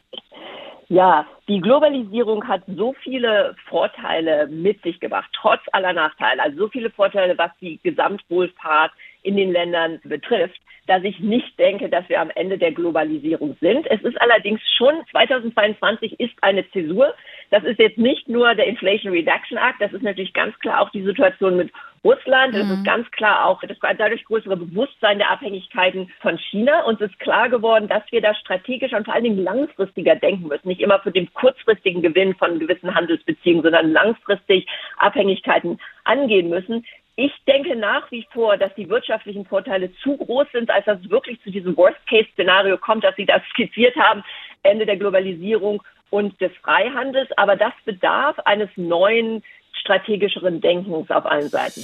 Ja, 0.88 1.26
die 1.48 1.60
Globalisierung 1.60 2.46
hat 2.46 2.62
so 2.66 2.94
viele 3.02 3.56
Vorteile 3.68 4.46
mit 4.48 4.82
sich 4.82 5.00
gebracht, 5.00 5.30
trotz 5.32 5.60
aller 5.72 5.92
Nachteile. 5.92 6.42
Also 6.42 6.58
so 6.58 6.68
viele 6.68 6.90
Vorteile, 6.90 7.36
was 7.38 7.50
die 7.60 7.80
Gesamtwohlfahrt 7.82 8.92
in 9.22 9.36
den 9.36 9.52
Ländern 9.52 10.00
betrifft, 10.04 10.60
dass 10.86 11.02
ich 11.02 11.18
nicht 11.20 11.58
denke, 11.58 11.88
dass 11.88 12.08
wir 12.08 12.20
am 12.20 12.30
Ende 12.34 12.58
der 12.58 12.72
Globalisierung 12.72 13.56
sind. 13.60 13.86
Es 13.90 14.02
ist 14.02 14.20
allerdings 14.20 14.60
schon 14.76 14.94
2022 15.10 16.20
ist 16.20 16.34
eine 16.42 16.68
Zäsur. 16.70 17.14
Das 17.50 17.64
ist 17.64 17.78
jetzt 17.78 17.98
nicht 17.98 18.28
nur 18.28 18.54
der 18.54 18.66
Inflation 18.66 19.12
Reduction 19.12 19.56
Act, 19.56 19.80
das 19.80 19.92
ist 19.92 20.02
natürlich 20.02 20.34
ganz 20.34 20.58
klar 20.58 20.80
auch 20.80 20.90
die 20.90 21.02
Situation 21.02 21.56
mit 21.56 21.72
Russland. 22.04 22.54
Es 22.54 22.68
ist 22.68 22.78
mhm. 22.80 22.84
ganz 22.84 23.10
klar 23.10 23.46
auch 23.46 23.62
das 23.62 23.78
dadurch 23.80 24.24
größere 24.24 24.56
Bewusstsein 24.56 25.18
der 25.18 25.30
Abhängigkeiten 25.30 26.12
von 26.20 26.38
China. 26.38 26.84
Uns 26.84 27.00
ist 27.00 27.18
klar 27.18 27.48
geworden, 27.48 27.88
dass 27.88 28.02
wir 28.10 28.20
da 28.20 28.34
strategischer 28.34 28.98
und 28.98 29.06
vor 29.06 29.14
allen 29.14 29.24
Dingen 29.24 29.42
langfristiger 29.42 30.14
denken 30.14 30.48
müssen. 30.48 30.68
Nicht 30.68 30.80
immer 30.80 31.00
für 31.00 31.12
den 31.12 31.32
kurzfristigen 31.32 32.02
Gewinn 32.02 32.34
von 32.34 32.58
gewissen 32.58 32.94
Handelsbeziehungen, 32.94 33.62
sondern 33.62 33.92
langfristig 33.92 34.66
Abhängigkeiten 34.98 35.80
angehen 36.04 36.50
müssen. 36.50 36.84
Ich 37.16 37.32
denke 37.46 37.76
nach 37.76 38.10
wie 38.10 38.26
vor, 38.32 38.56
dass 38.56 38.74
die 38.74 38.88
wirtschaftlichen 38.88 39.46
Vorteile 39.46 39.92
zu 40.02 40.16
groß 40.16 40.48
sind, 40.52 40.70
als 40.70 40.84
dass 40.84 40.98
es 41.00 41.10
wirklich 41.10 41.40
zu 41.42 41.50
diesem 41.50 41.76
Worst-Case-Szenario 41.76 42.76
kommt, 42.76 43.04
dass 43.04 43.14
Sie 43.16 43.26
das 43.26 43.42
skizziert 43.50 43.96
haben, 43.96 44.24
Ende 44.62 44.84
der 44.84 44.96
Globalisierung 44.96 45.82
und 46.10 46.40
des 46.40 46.52
Freihandels. 46.62 47.30
Aber 47.36 47.56
das 47.56 47.72
bedarf 47.84 48.38
eines 48.40 48.68
neuen, 48.76 49.42
strategischeren 49.84 50.60
Denkens 50.60 51.10
auf 51.10 51.26
allen 51.26 51.48
Seiten. 51.48 51.82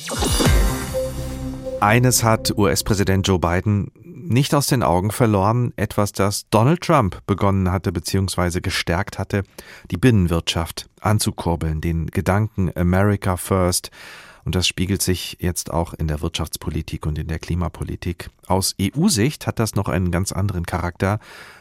Eines 1.80 2.24
hat 2.24 2.56
US-Präsident 2.56 3.26
Joe 3.28 3.38
Biden 3.38 3.90
nicht 4.02 4.54
aus 4.54 4.66
den 4.66 4.82
Augen 4.82 5.10
verloren, 5.10 5.72
etwas, 5.76 6.12
das 6.12 6.48
Donald 6.50 6.82
Trump 6.82 7.18
begonnen 7.26 7.70
hatte 7.72 7.92
bzw. 7.92 8.60
gestärkt 8.60 9.18
hatte, 9.18 9.42
die 9.90 9.96
Binnenwirtschaft 9.96 10.88
anzukurbeln, 11.00 11.80
den 11.80 12.06
Gedanken 12.06 12.70
America 12.76 13.36
First 13.36 13.90
und 14.44 14.54
das 14.54 14.66
spiegelt 14.66 15.02
sich 15.02 15.36
jetzt 15.40 15.70
auch 15.70 15.94
in 15.94 16.08
der 16.08 16.22
Wirtschaftspolitik 16.22 17.06
und 17.06 17.18
in 17.18 17.28
der 17.28 17.38
Klimapolitik. 17.38 18.30
Aus 18.46 18.74
EU-Sicht 18.80 19.46
hat 19.46 19.58
das 19.58 19.74
noch 19.74 19.88
einen 19.88 20.10
ganz 20.10 20.32
anderen 20.32 20.64
Charakter. 20.64 21.18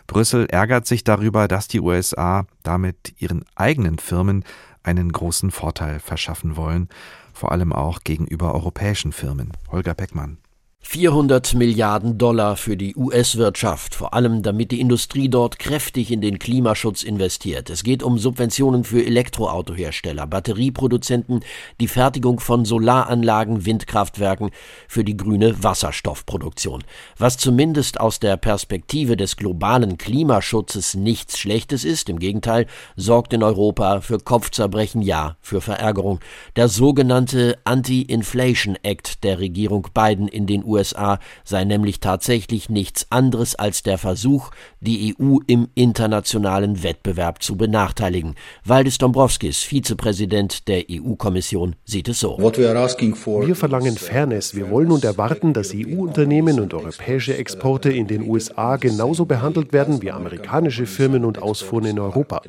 Brüssel 0.07 0.47
ärgert 0.47 0.87
sich 0.87 1.03
darüber, 1.03 1.47
dass 1.47 1.67
die 1.67 1.81
USA 1.81 2.45
damit 2.63 3.13
ihren 3.17 3.45
eigenen 3.55 3.99
Firmen 3.99 4.43
einen 4.83 5.11
großen 5.11 5.51
Vorteil 5.51 5.99
verschaffen 5.99 6.55
wollen, 6.55 6.89
vor 7.33 7.51
allem 7.51 7.73
auch 7.73 8.03
gegenüber 8.03 8.53
europäischen 8.53 9.11
Firmen. 9.11 9.51
Holger 9.71 9.93
Beckmann. 9.93 10.37
400 10.81 11.53
Milliarden 11.53 12.17
Dollar 12.17 12.55
für 12.55 12.75
die 12.75 12.95
US-Wirtschaft, 12.95 13.93
vor 13.93 14.15
allem 14.15 14.41
damit 14.41 14.71
die 14.71 14.79
Industrie 14.79 15.29
dort 15.29 15.59
kräftig 15.59 16.09
in 16.09 16.21
den 16.21 16.39
Klimaschutz 16.39 17.03
investiert. 17.03 17.69
Es 17.69 17.83
geht 17.83 18.01
um 18.01 18.17
Subventionen 18.17 18.83
für 18.83 19.05
Elektroautohersteller, 19.05 20.25
Batterieproduzenten, 20.25 21.41
die 21.79 21.87
Fertigung 21.87 22.39
von 22.39 22.65
Solaranlagen, 22.65 23.65
Windkraftwerken, 23.65 24.49
für 24.87 25.03
die 25.03 25.15
grüne 25.15 25.61
Wasserstoffproduktion. 25.61 26.83
Was 27.17 27.37
zumindest 27.37 27.99
aus 27.99 28.19
der 28.19 28.37
Perspektive 28.37 29.15
des 29.15 29.37
globalen 29.37 29.97
Klimaschutzes 29.97 30.95
nichts 30.95 31.37
Schlechtes 31.37 31.83
ist, 31.83 32.09
im 32.09 32.17
Gegenteil, 32.17 32.65
sorgt 32.95 33.33
in 33.33 33.43
Europa 33.43 34.01
für 34.01 34.17
Kopfzerbrechen, 34.17 35.03
ja, 35.03 35.35
für 35.41 35.61
Verärgerung. 35.61 36.19
Der 36.55 36.67
sogenannte 36.67 37.59
Anti-Inflation 37.65 38.77
Act 38.81 39.23
der 39.23 39.39
Regierung 39.39 39.87
Biden 39.93 40.27
in 40.27 40.47
den 40.47 40.63
USA 40.79 41.19
sei 41.43 41.63
nämlich 41.65 41.99
tatsächlich 41.99 42.69
nichts 42.69 43.07
anderes 43.09 43.55
als 43.55 43.83
der 43.83 43.97
Versuch, 43.97 44.51
die 44.79 45.15
EU 45.19 45.37
im 45.47 45.67
internationalen 45.75 46.83
Wettbewerb 46.83 47.43
zu 47.43 47.55
benachteiligen. 47.55 48.35
Waldis 48.63 48.97
Dombrovskis, 48.97 49.63
Vizepräsident 49.63 50.67
der 50.67 50.85
EU-Kommission, 50.89 51.75
sieht 51.85 52.07
es 52.07 52.19
so. 52.19 52.37
Wir 52.39 53.55
verlangen 53.55 53.97
Fairness. 53.97 54.55
Wir 54.55 54.69
wollen 54.69 54.91
und 54.91 55.03
erwarten, 55.03 55.53
dass 55.53 55.73
EU-Unternehmen 55.73 56.59
und 56.59 56.73
europäische 56.73 57.35
Exporte 57.35 57.91
in 57.91 58.07
den 58.07 58.27
USA 58.27 58.77
genauso 58.77 59.25
behandelt 59.25 59.73
werden 59.73 60.01
wie 60.01 60.11
amerikanische 60.11 60.85
Firmen 60.85 61.25
und 61.25 61.41
Ausfuhren 61.41 61.85
in 61.85 61.99
Europa. 61.99 62.41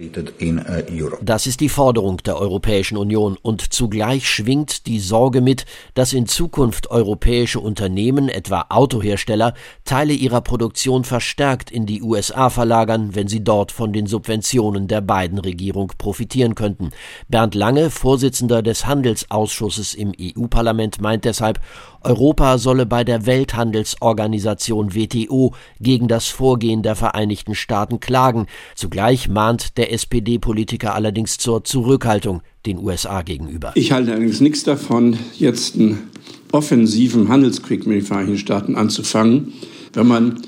Das 1.23 1.47
ist 1.47 1.61
die 1.61 1.69
Forderung 1.69 2.19
der 2.19 2.39
Europäischen 2.39 2.97
Union 2.97 3.37
und 3.43 3.73
zugleich 3.73 4.29
schwingt 4.29 4.87
die 4.87 5.01
Sorge 5.01 5.41
mit, 5.41 5.67
dass 5.95 6.13
in 6.13 6.27
Zukunft 6.27 6.91
europäische 6.91 7.61
Unternehmen 7.61 8.10
Unternehmen, 8.11 8.29
etwa 8.29 8.67
Autohersteller, 8.69 9.55
Teile 9.85 10.13
ihrer 10.13 10.41
Produktion 10.41 11.05
verstärkt 11.05 11.71
in 11.71 11.87
die 11.87 12.03
USA 12.03 12.51
verlagern, 12.51 13.15
wenn 13.15 13.29
sie 13.29 13.43
dort 13.45 13.73
von 13.73 13.93
den 13.93 14.07
Subventionen 14.07 14.89
der 14.89 15.01
beiden 15.01 15.39
Regierung 15.39 15.93
profitieren 15.97 16.55
könnten. 16.55 16.91
Bernd 17.29 17.55
Lange, 17.55 17.91
Vorsitzender 17.91 18.63
des 18.63 18.87
Handelsausschusses 18.87 19.95
im 19.95 20.13
EU-Parlament, 20.21 21.01
meint 21.01 21.25
deshalb, 21.25 21.61
Europa 22.03 22.59
solle 22.59 22.87
bei 22.87 23.05
der 23.05 23.27
Welthandelsorganisation 23.27 24.95
WTO 24.95 25.55
gegen 25.81 26.09
das 26.09 26.29
Vorgehen 26.29 26.83
der 26.83 26.97
Vereinigten 26.97 27.55
Staaten 27.55 28.01
klagen. 28.01 28.47
Zugleich 28.75 29.29
mahnt 29.29 29.77
der 29.77 29.93
SPD-Politiker 29.93 30.95
allerdings 30.95 31.39
zur 31.39 31.63
Zurückhaltung 31.65 32.43
den 32.67 32.79
USA 32.79 33.23
gegenüber. 33.23 33.73
Ich 33.75 33.93
halte 33.93 34.13
allerdings 34.13 34.41
nichts 34.41 34.65
davon, 34.65 35.19
jetzt 35.39 35.77
einen 35.77 36.11
offensiven 36.53 37.29
Handelskrieg 37.29 37.87
mit 37.87 37.99
den 37.99 38.07
Vereinigten 38.07 38.39
Staaten 38.39 38.75
anzufangen. 38.75 39.53
Wenn 39.93 40.07
man 40.07 40.43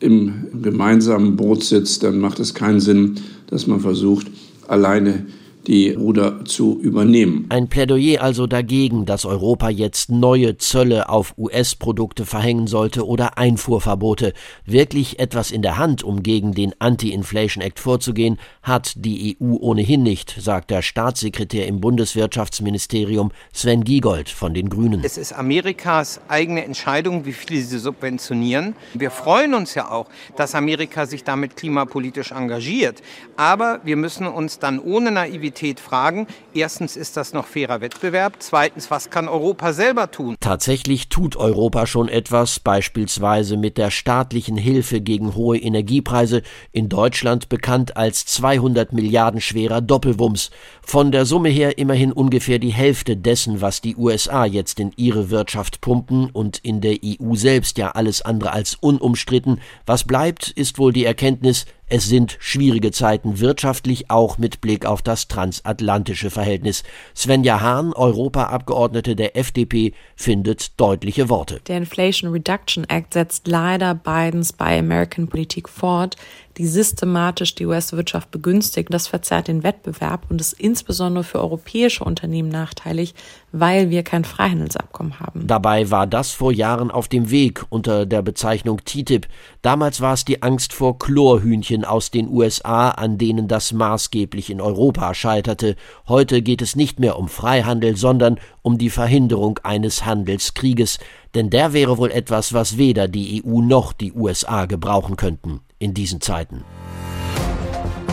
im 0.00 0.46
gemeinsamen 0.62 1.36
Boot 1.36 1.64
sitzt, 1.64 2.02
dann 2.02 2.18
macht 2.18 2.38
es 2.38 2.54
keinen 2.54 2.80
Sinn, 2.80 3.16
dass 3.48 3.66
man 3.66 3.80
versucht, 3.80 4.26
alleine 4.68 5.26
die 5.66 5.90
Ruder 5.90 6.35
zu 6.46 6.80
übernehmen. 6.80 7.46
Ein 7.48 7.68
Plädoyer 7.68 8.22
also 8.22 8.46
dagegen, 8.46 9.06
dass 9.06 9.24
Europa 9.24 9.68
jetzt 9.68 10.10
neue 10.10 10.56
Zölle 10.56 11.08
auf 11.08 11.34
US-Produkte 11.36 12.24
verhängen 12.24 12.66
sollte 12.66 13.06
oder 13.06 13.38
Einfuhrverbote. 13.38 14.32
Wirklich 14.64 15.18
etwas 15.18 15.50
in 15.50 15.62
der 15.62 15.78
Hand, 15.78 16.02
um 16.02 16.22
gegen 16.22 16.52
den 16.52 16.72
Anti-Inflation 16.78 17.62
Act 17.62 17.78
vorzugehen, 17.78 18.38
hat 18.62 18.92
die 18.96 19.36
EU 19.40 19.56
ohnehin 19.60 20.02
nicht, 20.02 20.36
sagt 20.40 20.70
der 20.70 20.82
Staatssekretär 20.82 21.66
im 21.66 21.80
Bundeswirtschaftsministerium 21.80 23.32
Sven 23.52 23.84
Giegold 23.84 24.28
von 24.28 24.54
den 24.54 24.68
Grünen. 24.68 25.02
Es 25.04 25.18
ist 25.18 25.32
Amerikas 25.32 26.20
eigene 26.28 26.64
Entscheidung, 26.64 27.26
wie 27.26 27.32
viel 27.32 27.62
sie 27.62 27.78
subventionieren. 27.78 28.74
Wir 28.94 29.10
freuen 29.10 29.54
uns 29.54 29.74
ja 29.74 29.90
auch, 29.90 30.06
dass 30.36 30.54
Amerika 30.54 31.06
sich 31.06 31.24
damit 31.24 31.56
klimapolitisch 31.56 32.32
engagiert. 32.32 33.02
Aber 33.36 33.80
wir 33.84 33.96
müssen 33.96 34.26
uns 34.26 34.58
dann 34.58 34.78
ohne 34.78 35.10
Naivität 35.10 35.80
fragen. 35.80 36.26
Erstens 36.54 36.96
ist 36.96 37.18
das 37.18 37.34
noch 37.34 37.46
fairer 37.46 37.82
Wettbewerb. 37.82 38.36
Zweitens, 38.38 38.90
was 38.90 39.10
kann 39.10 39.28
Europa 39.28 39.74
selber 39.74 40.10
tun? 40.10 40.36
Tatsächlich 40.40 41.10
tut 41.10 41.36
Europa 41.36 41.86
schon 41.86 42.08
etwas, 42.08 42.60
beispielsweise 42.60 43.58
mit 43.58 43.76
der 43.76 43.90
staatlichen 43.90 44.56
Hilfe 44.56 45.02
gegen 45.02 45.34
hohe 45.34 45.58
Energiepreise, 45.58 46.42
in 46.72 46.88
Deutschland 46.88 47.50
bekannt 47.50 47.98
als 47.98 48.24
200 48.24 48.94
Milliarden 48.94 49.42
schwerer 49.42 49.82
Doppelwumms. 49.82 50.50
Von 50.80 51.12
der 51.12 51.26
Summe 51.26 51.50
her 51.50 51.76
immerhin 51.76 52.10
ungefähr 52.12 52.58
die 52.58 52.72
Hälfte 52.72 53.18
dessen, 53.18 53.60
was 53.60 53.82
die 53.82 53.96
USA 53.96 54.46
jetzt 54.46 54.80
in 54.80 54.92
ihre 54.96 55.28
Wirtschaft 55.28 55.82
pumpen 55.82 56.30
und 56.30 56.58
in 56.58 56.80
der 56.80 56.96
EU 57.04 57.34
selbst 57.34 57.76
ja 57.76 57.90
alles 57.90 58.22
andere 58.22 58.52
als 58.52 58.76
unumstritten. 58.80 59.60
Was 59.84 60.04
bleibt, 60.04 60.50
ist 60.50 60.78
wohl 60.78 60.94
die 60.94 61.04
Erkenntnis, 61.04 61.66
es 61.88 62.06
sind 62.06 62.36
schwierige 62.40 62.90
Zeiten 62.90 63.38
wirtschaftlich, 63.38 64.10
auch 64.10 64.38
mit 64.38 64.60
Blick 64.60 64.86
auf 64.86 65.02
das 65.02 65.28
transatlantische 65.28 66.30
Verhältnis. 66.30 66.82
Svenja 67.14 67.60
Hahn, 67.60 67.92
Europaabgeordnete 67.92 69.14
der 69.14 69.36
FDP, 69.36 69.92
findet 70.16 70.80
deutliche 70.80 71.28
Worte. 71.28 71.60
Der 71.68 71.76
Inflation 71.76 72.32
Reduction 72.32 72.84
Act 72.88 73.14
setzt 73.14 73.46
leider 73.46 73.94
Bidens 73.94 74.52
Buy 74.52 74.78
American 74.78 75.28
Politik 75.28 75.68
fort, 75.68 76.16
die 76.58 76.66
systematisch 76.66 77.54
die 77.54 77.66
US-Wirtschaft 77.66 78.30
begünstigt. 78.30 78.92
Das 78.92 79.08
verzerrt 79.08 79.48
den 79.48 79.62
Wettbewerb 79.62 80.26
und 80.30 80.40
ist 80.40 80.54
insbesondere 80.54 81.24
für 81.24 81.40
europäische 81.40 82.04
Unternehmen 82.04 82.48
nachteilig, 82.48 83.14
weil 83.52 83.90
wir 83.90 84.02
kein 84.02 84.24
Freihandelsabkommen 84.24 85.20
haben. 85.20 85.46
Dabei 85.46 85.90
war 85.90 86.06
das 86.06 86.32
vor 86.32 86.52
Jahren 86.52 86.90
auf 86.90 87.08
dem 87.08 87.30
Weg 87.30 87.64
unter 87.68 88.06
der 88.06 88.22
Bezeichnung 88.22 88.80
TTIP. 88.84 89.26
Damals 89.62 90.00
war 90.00 90.14
es 90.14 90.24
die 90.24 90.42
Angst 90.42 90.72
vor 90.72 90.98
Chlorhühnchen 90.98 91.84
aus 91.84 92.10
den 92.10 92.28
USA, 92.28 92.90
an 92.90 93.18
denen 93.18 93.48
das 93.48 93.72
maßgeblich 93.72 94.50
in 94.50 94.60
Europa 94.60 95.12
scheiterte. 95.14 95.76
Heute 96.08 96.40
geht 96.42 96.62
es 96.62 96.76
nicht 96.76 97.00
mehr 97.00 97.18
um 97.18 97.28
Freihandel, 97.28 97.96
sondern 97.96 98.38
um 98.62 98.78
die 98.78 98.90
Verhinderung 98.90 99.58
eines 99.62 100.04
Handelskrieges, 100.04 100.98
denn 101.36 101.50
der 101.50 101.74
wäre 101.74 101.98
wohl 101.98 102.10
etwas, 102.10 102.54
was 102.54 102.78
weder 102.78 103.08
die 103.08 103.44
EU 103.44 103.60
noch 103.60 103.92
die 103.92 104.12
USA 104.12 104.64
gebrauchen 104.64 105.16
könnten 105.16 105.60
in 105.78 105.92
diesen 105.92 106.22
Zeiten. 106.22 106.64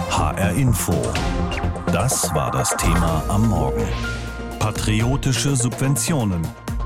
HR 0.10 0.52
Info. 0.52 0.94
Das 1.88 2.36
war 2.36 2.52
das 2.52 2.76
Thema 2.76 3.24
am 3.30 3.48
Morgen. 3.48 3.88
Patriotische 4.60 5.56
Subventionen. 5.56 6.42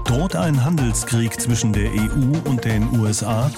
Droht 0.06 0.36
ein 0.36 0.64
Handelskrieg 0.64 1.42
zwischen 1.42 1.74
der 1.74 1.90
EU 1.92 2.50
und 2.50 2.64
den 2.64 2.88
USA? 3.00 3.50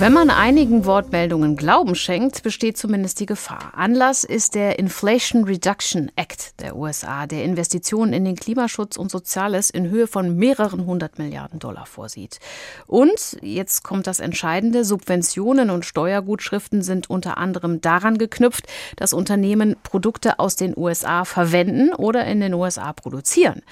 Wenn 0.00 0.12
man 0.12 0.28
einigen 0.28 0.86
Wortmeldungen 0.86 1.54
Glauben 1.54 1.94
schenkt, 1.94 2.42
besteht 2.42 2.76
zumindest 2.76 3.20
die 3.20 3.26
Gefahr. 3.26 3.72
Anlass 3.76 4.24
ist 4.24 4.56
der 4.56 4.80
Inflation 4.80 5.44
Reduction 5.44 6.10
Act 6.16 6.60
der 6.60 6.74
USA, 6.74 7.28
der 7.28 7.44
Investitionen 7.44 8.12
in 8.12 8.24
den 8.24 8.34
Klimaschutz 8.34 8.96
und 8.96 9.12
Soziales 9.12 9.70
in 9.70 9.88
Höhe 9.88 10.08
von 10.08 10.34
mehreren 10.36 10.84
hundert 10.84 11.20
Milliarden 11.20 11.60
Dollar 11.60 11.86
vorsieht. 11.86 12.40
Und, 12.88 13.38
jetzt 13.40 13.84
kommt 13.84 14.08
das 14.08 14.18
Entscheidende, 14.18 14.84
Subventionen 14.84 15.70
und 15.70 15.84
Steuergutschriften 15.84 16.82
sind 16.82 17.08
unter 17.08 17.38
anderem 17.38 17.80
daran 17.80 18.18
geknüpft, 18.18 18.66
dass 18.96 19.12
Unternehmen 19.12 19.76
Produkte 19.84 20.40
aus 20.40 20.56
den 20.56 20.76
USA 20.76 21.24
verwenden 21.24 21.94
oder 21.94 22.26
in 22.26 22.40
den 22.40 22.52
USA 22.54 22.92
produzieren. 22.92 23.62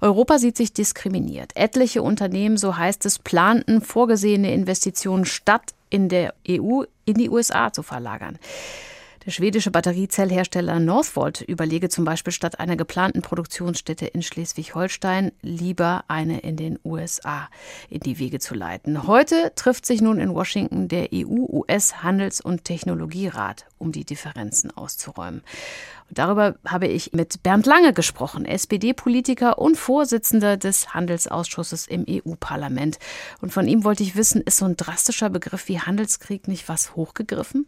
Europa 0.00 0.38
sieht 0.38 0.56
sich 0.56 0.72
diskriminiert. 0.72 1.52
Etliche 1.54 2.02
Unternehmen, 2.02 2.56
so 2.56 2.76
heißt 2.76 3.06
es, 3.06 3.18
planten 3.18 3.80
vorgesehene 3.80 4.52
Investitionen 4.52 5.24
statt 5.24 5.74
in 5.90 6.08
der 6.08 6.34
EU 6.48 6.82
in 7.04 7.14
die 7.14 7.30
USA 7.30 7.72
zu 7.72 7.82
verlagern. 7.82 8.38
Der 9.26 9.30
schwedische 9.30 9.70
Batteriezellhersteller 9.70 10.78
Northvolt 10.80 11.40
überlege 11.40 11.88
zum 11.88 12.04
Beispiel 12.04 12.32
statt 12.32 12.60
einer 12.60 12.76
geplanten 12.76 13.22
Produktionsstätte 13.22 14.04
in 14.04 14.20
Schleswig-Holstein 14.20 15.32
lieber 15.40 16.04
eine 16.08 16.40
in 16.40 16.58
den 16.58 16.78
USA 16.84 17.48
in 17.88 18.00
die 18.00 18.18
Wege 18.18 18.38
zu 18.38 18.54
leiten. 18.54 19.06
Heute 19.06 19.52
trifft 19.54 19.86
sich 19.86 20.02
nun 20.02 20.20
in 20.20 20.34
Washington 20.34 20.88
der 20.88 21.08
EU-US-Handels- 21.10 22.42
und 22.42 22.64
Technologierat, 22.64 23.64
um 23.78 23.92
die 23.92 24.04
Differenzen 24.04 24.76
auszuräumen. 24.76 25.40
Und 26.10 26.18
darüber 26.18 26.56
habe 26.66 26.86
ich 26.88 27.14
mit 27.14 27.42
Bernd 27.42 27.64
Lange 27.64 27.94
gesprochen, 27.94 28.44
SPD-Politiker 28.44 29.56
und 29.56 29.78
Vorsitzender 29.78 30.58
des 30.58 30.92
Handelsausschusses 30.92 31.86
im 31.86 32.04
EU-Parlament. 32.06 32.98
Und 33.40 33.54
von 33.54 33.66
ihm 33.68 33.84
wollte 33.84 34.02
ich 34.02 34.16
wissen, 34.16 34.42
ist 34.42 34.58
so 34.58 34.66
ein 34.66 34.76
drastischer 34.76 35.30
Begriff 35.30 35.68
wie 35.68 35.80
Handelskrieg 35.80 36.46
nicht 36.46 36.68
was 36.68 36.94
hochgegriffen? 36.94 37.66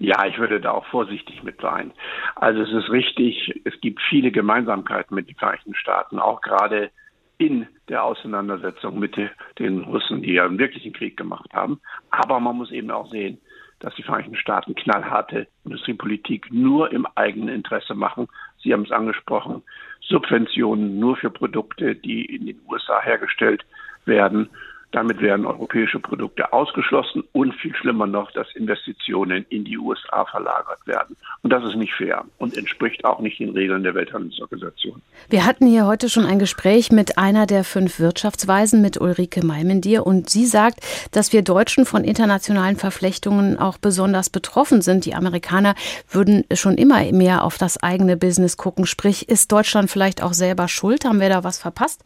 Ja, 0.00 0.26
ich 0.26 0.38
würde 0.38 0.60
da 0.60 0.70
auch 0.70 0.86
vorsichtig 0.86 1.42
mit 1.42 1.60
sein. 1.60 1.92
Also 2.36 2.62
es 2.62 2.72
ist 2.72 2.90
richtig, 2.90 3.60
es 3.64 3.80
gibt 3.80 4.00
viele 4.08 4.30
Gemeinsamkeiten 4.30 5.14
mit 5.14 5.28
den 5.28 5.34
Vereinigten 5.34 5.74
Staaten, 5.74 6.20
auch 6.20 6.40
gerade 6.40 6.90
in 7.38 7.66
der 7.88 8.04
Auseinandersetzung 8.04 8.98
mit 8.98 9.16
den 9.58 9.80
Russen, 9.80 10.22
die 10.22 10.34
ja 10.34 10.44
einen 10.44 10.58
wirklichen 10.58 10.92
Krieg 10.92 11.16
gemacht 11.16 11.52
haben. 11.52 11.80
Aber 12.10 12.38
man 12.38 12.56
muss 12.56 12.70
eben 12.70 12.90
auch 12.90 13.08
sehen, 13.08 13.38
dass 13.80 13.94
die 13.94 14.02
Vereinigten 14.02 14.36
Staaten 14.36 14.74
knallharte 14.74 15.46
Industriepolitik 15.64 16.52
nur 16.52 16.92
im 16.92 17.06
eigenen 17.14 17.48
Interesse 17.48 17.94
machen. 17.94 18.28
Sie 18.62 18.72
haben 18.72 18.82
es 18.82 18.92
angesprochen, 18.92 19.62
Subventionen 20.00 20.98
nur 20.98 21.16
für 21.16 21.30
Produkte, 21.30 21.94
die 21.94 22.24
in 22.24 22.46
den 22.46 22.60
USA 22.68 23.00
hergestellt 23.00 23.64
werden 24.04 24.50
damit 24.92 25.20
werden 25.20 25.44
europäische 25.44 26.00
Produkte 26.00 26.52
ausgeschlossen 26.52 27.22
und 27.32 27.54
viel 27.54 27.74
schlimmer 27.74 28.06
noch, 28.06 28.30
dass 28.32 28.46
Investitionen 28.54 29.44
in 29.50 29.64
die 29.64 29.76
USA 29.76 30.24
verlagert 30.24 30.86
werden. 30.86 31.16
Und 31.42 31.52
das 31.52 31.62
ist 31.64 31.76
nicht 31.76 31.92
fair 31.92 32.24
und 32.38 32.56
entspricht 32.56 33.04
auch 33.04 33.20
nicht 33.20 33.38
den 33.38 33.50
Regeln 33.50 33.82
der 33.82 33.94
Welthandelsorganisation. 33.94 35.02
Wir 35.28 35.44
hatten 35.44 35.66
hier 35.66 35.86
heute 35.86 36.08
schon 36.08 36.24
ein 36.24 36.38
Gespräch 36.38 36.90
mit 36.90 37.18
einer 37.18 37.46
der 37.46 37.64
fünf 37.64 38.00
Wirtschaftsweisen, 38.00 38.80
mit 38.80 38.98
Ulrike 38.98 39.44
Maimendier. 39.44 40.06
Und 40.06 40.30
sie 40.30 40.46
sagt, 40.46 40.80
dass 41.12 41.34
wir 41.34 41.42
Deutschen 41.42 41.84
von 41.84 42.02
internationalen 42.02 42.76
Verflechtungen 42.76 43.58
auch 43.58 43.76
besonders 43.76 44.30
betroffen 44.30 44.80
sind. 44.80 45.04
Die 45.04 45.14
Amerikaner 45.14 45.74
würden 46.10 46.44
schon 46.54 46.76
immer 46.76 47.12
mehr 47.12 47.44
auf 47.44 47.58
das 47.58 47.82
eigene 47.82 48.16
Business 48.16 48.56
gucken. 48.56 48.86
Sprich, 48.86 49.28
ist 49.28 49.52
Deutschland 49.52 49.90
vielleicht 49.90 50.22
auch 50.22 50.32
selber 50.32 50.66
schuld? 50.66 51.04
Haben 51.04 51.20
wir 51.20 51.28
da 51.28 51.44
was 51.44 51.58
verpasst? 51.58 52.04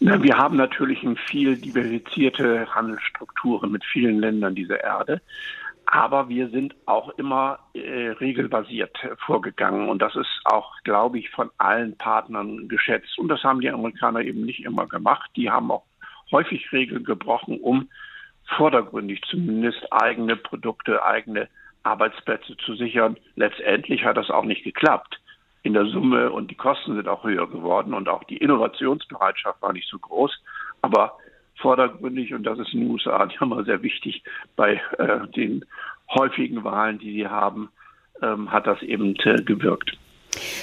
Na, 0.00 0.22
wir 0.22 0.36
haben 0.36 0.56
natürlich 0.56 1.04
viel 1.28 1.56
diversifizierte 1.56 2.72
Handelsstrukturen 2.72 3.72
mit 3.72 3.84
vielen 3.84 4.20
Ländern 4.20 4.54
dieser 4.54 4.82
Erde. 4.82 5.20
Aber 5.86 6.28
wir 6.28 6.50
sind 6.50 6.76
auch 6.86 7.08
immer 7.18 7.58
äh, 7.72 8.10
regelbasiert 8.10 8.96
vorgegangen. 9.24 9.88
Und 9.88 10.02
das 10.02 10.14
ist 10.14 10.40
auch, 10.44 10.72
glaube 10.84 11.18
ich, 11.18 11.30
von 11.30 11.50
allen 11.58 11.96
Partnern 11.96 12.68
geschätzt. 12.68 13.18
Und 13.18 13.28
das 13.28 13.42
haben 13.42 13.60
die 13.60 13.70
Amerikaner 13.70 14.20
eben 14.20 14.42
nicht 14.42 14.64
immer 14.64 14.86
gemacht. 14.86 15.30
Die 15.34 15.50
haben 15.50 15.70
auch 15.70 15.84
häufig 16.30 16.70
Regeln 16.72 17.04
gebrochen, 17.04 17.58
um 17.58 17.88
vordergründig 18.56 19.22
zumindest 19.30 19.90
eigene 19.90 20.36
Produkte, 20.36 21.02
eigene 21.04 21.48
Arbeitsplätze 21.82 22.56
zu 22.58 22.74
sichern. 22.74 23.16
Letztendlich 23.34 24.04
hat 24.04 24.16
das 24.16 24.30
auch 24.30 24.44
nicht 24.44 24.64
geklappt 24.64 25.18
in 25.62 25.74
der 25.74 25.86
Summe 25.86 26.30
und 26.30 26.50
die 26.50 26.54
Kosten 26.54 26.94
sind 26.94 27.08
auch 27.08 27.24
höher 27.24 27.48
geworden 27.48 27.94
und 27.94 28.08
auch 28.08 28.24
die 28.24 28.36
Innovationsbereitschaft 28.36 29.60
war 29.60 29.72
nicht 29.72 29.88
so 29.88 29.98
groß. 29.98 30.32
Aber 30.82 31.18
vordergründig, 31.56 32.32
und 32.34 32.44
das 32.44 32.58
ist 32.58 32.72
in 32.72 32.80
den 32.80 32.90
USA 32.90 33.28
immer 33.40 33.64
sehr 33.64 33.82
wichtig, 33.82 34.22
bei 34.56 34.80
äh, 34.98 35.26
den 35.36 35.64
häufigen 36.14 36.64
Wahlen, 36.64 36.98
die 36.98 37.12
sie 37.12 37.26
haben, 37.26 37.70
ähm, 38.22 38.50
hat 38.50 38.66
das 38.66 38.80
eben 38.82 39.16
äh, 39.16 39.42
gewirkt. 39.42 39.96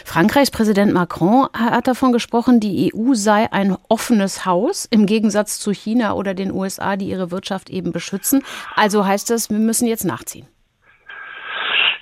Frankreichs 0.06 0.52
Präsident 0.52 0.94
Macron 0.94 1.48
hat 1.54 1.88
davon 1.88 2.12
gesprochen, 2.12 2.60
die 2.60 2.94
EU 2.94 3.14
sei 3.14 3.52
ein 3.52 3.76
offenes 3.90 4.46
Haus 4.46 4.86
im 4.86 5.06
Gegensatz 5.06 5.60
zu 5.60 5.72
China 5.72 6.14
oder 6.14 6.34
den 6.34 6.52
USA, 6.52 6.96
die 6.96 7.10
ihre 7.10 7.32
Wirtschaft 7.32 7.70
eben 7.70 7.92
beschützen. 7.92 8.44
Also 8.76 9.06
heißt 9.06 9.30
das, 9.30 9.50
wir 9.50 9.60
müssen 9.60 9.88
jetzt 9.88 10.06
nachziehen. 10.06 10.48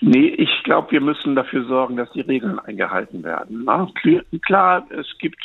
Nee, 0.06 0.28
ich 0.38 0.63
glaube, 0.63 0.92
wir 0.92 1.00
müssen 1.00 1.34
dafür 1.34 1.63
sorgen, 1.63 1.96
dass 1.96 2.12
die 2.12 2.20
Regeln 2.20 2.60
eingehalten 2.60 3.24
werden. 3.24 3.63
Na, 3.63 3.88
klar, 4.42 4.86
es 4.89 5.08
gibt 5.18 5.42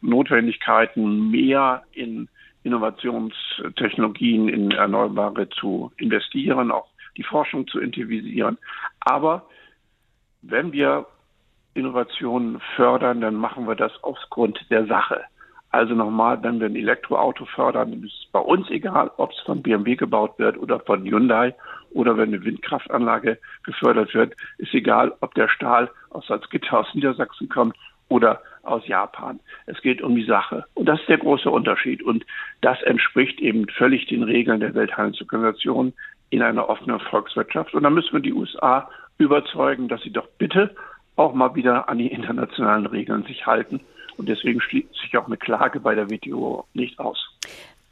Notwendigkeiten, 0.00 1.30
mehr 1.30 1.84
in 1.92 2.28
Innovationstechnologien, 2.64 4.48
in 4.48 4.72
Erneuerbare 4.72 5.48
zu 5.50 5.92
investieren, 5.96 6.72
auch 6.72 6.88
die 7.16 7.22
Forschung 7.22 7.68
zu 7.68 7.78
intensivieren. 7.78 8.58
Aber 8.98 9.46
wenn 10.42 10.72
wir 10.72 11.06
Innovationen 11.74 12.60
fördern, 12.74 13.20
dann 13.20 13.36
machen 13.36 13.68
wir 13.68 13.76
das 13.76 13.92
aufgrund 14.02 14.58
der 14.70 14.86
Sache. 14.86 15.20
Also 15.70 15.94
nochmal, 15.94 16.42
wenn 16.42 16.58
wir 16.58 16.66
ein 16.66 16.74
Elektroauto 16.74 17.44
fördern, 17.44 17.92
ist 17.92 18.24
es 18.24 18.26
bei 18.32 18.40
uns 18.40 18.68
egal, 18.70 19.12
ob 19.18 19.30
es 19.30 19.38
von 19.46 19.62
BMW 19.62 19.94
gebaut 19.94 20.36
wird 20.38 20.58
oder 20.58 20.80
von 20.80 21.04
Hyundai 21.04 21.54
oder 21.92 22.16
wenn 22.16 22.28
eine 22.28 22.44
Windkraftanlage 22.44 23.38
gefördert 23.64 24.14
wird, 24.14 24.34
ist 24.58 24.74
egal, 24.74 25.12
ob 25.20 25.34
der 25.34 25.48
Stahl 25.48 25.90
aus 26.10 26.26
Salzgitter 26.26 26.80
aus 26.80 26.94
Niedersachsen 26.94 27.48
kommt 27.48 27.76
oder 28.08 28.42
aus 28.62 28.86
Japan. 28.86 29.40
Es 29.66 29.80
geht 29.82 30.02
um 30.02 30.14
die 30.14 30.24
Sache. 30.24 30.64
Und 30.74 30.86
das 30.86 31.00
ist 31.00 31.08
der 31.08 31.18
große 31.18 31.50
Unterschied. 31.50 32.02
Und 32.02 32.24
das 32.60 32.80
entspricht 32.82 33.40
eben 33.40 33.68
völlig 33.68 34.06
den 34.06 34.22
Regeln 34.22 34.60
der 34.60 34.74
Welthandelsorganisation 34.74 35.92
in 36.30 36.42
einer 36.42 36.68
offenen 36.68 37.00
Volkswirtschaft. 37.00 37.74
Und 37.74 37.82
da 37.82 37.90
müssen 37.90 38.12
wir 38.12 38.20
die 38.20 38.32
USA 38.32 38.90
überzeugen, 39.18 39.88
dass 39.88 40.02
sie 40.02 40.12
doch 40.12 40.28
bitte 40.38 40.74
auch 41.16 41.34
mal 41.34 41.54
wieder 41.54 41.88
an 41.88 41.98
die 41.98 42.08
internationalen 42.08 42.86
Regeln 42.86 43.24
sich 43.24 43.46
halten 43.46 43.80
und 44.18 44.28
deswegen 44.28 44.60
schließt 44.60 44.94
sich 44.94 45.16
auch 45.16 45.26
eine 45.26 45.36
Klage 45.36 45.80
bei 45.80 45.94
der 45.94 46.10
WTO 46.10 46.66
nicht 46.74 46.98
aus. 46.98 47.27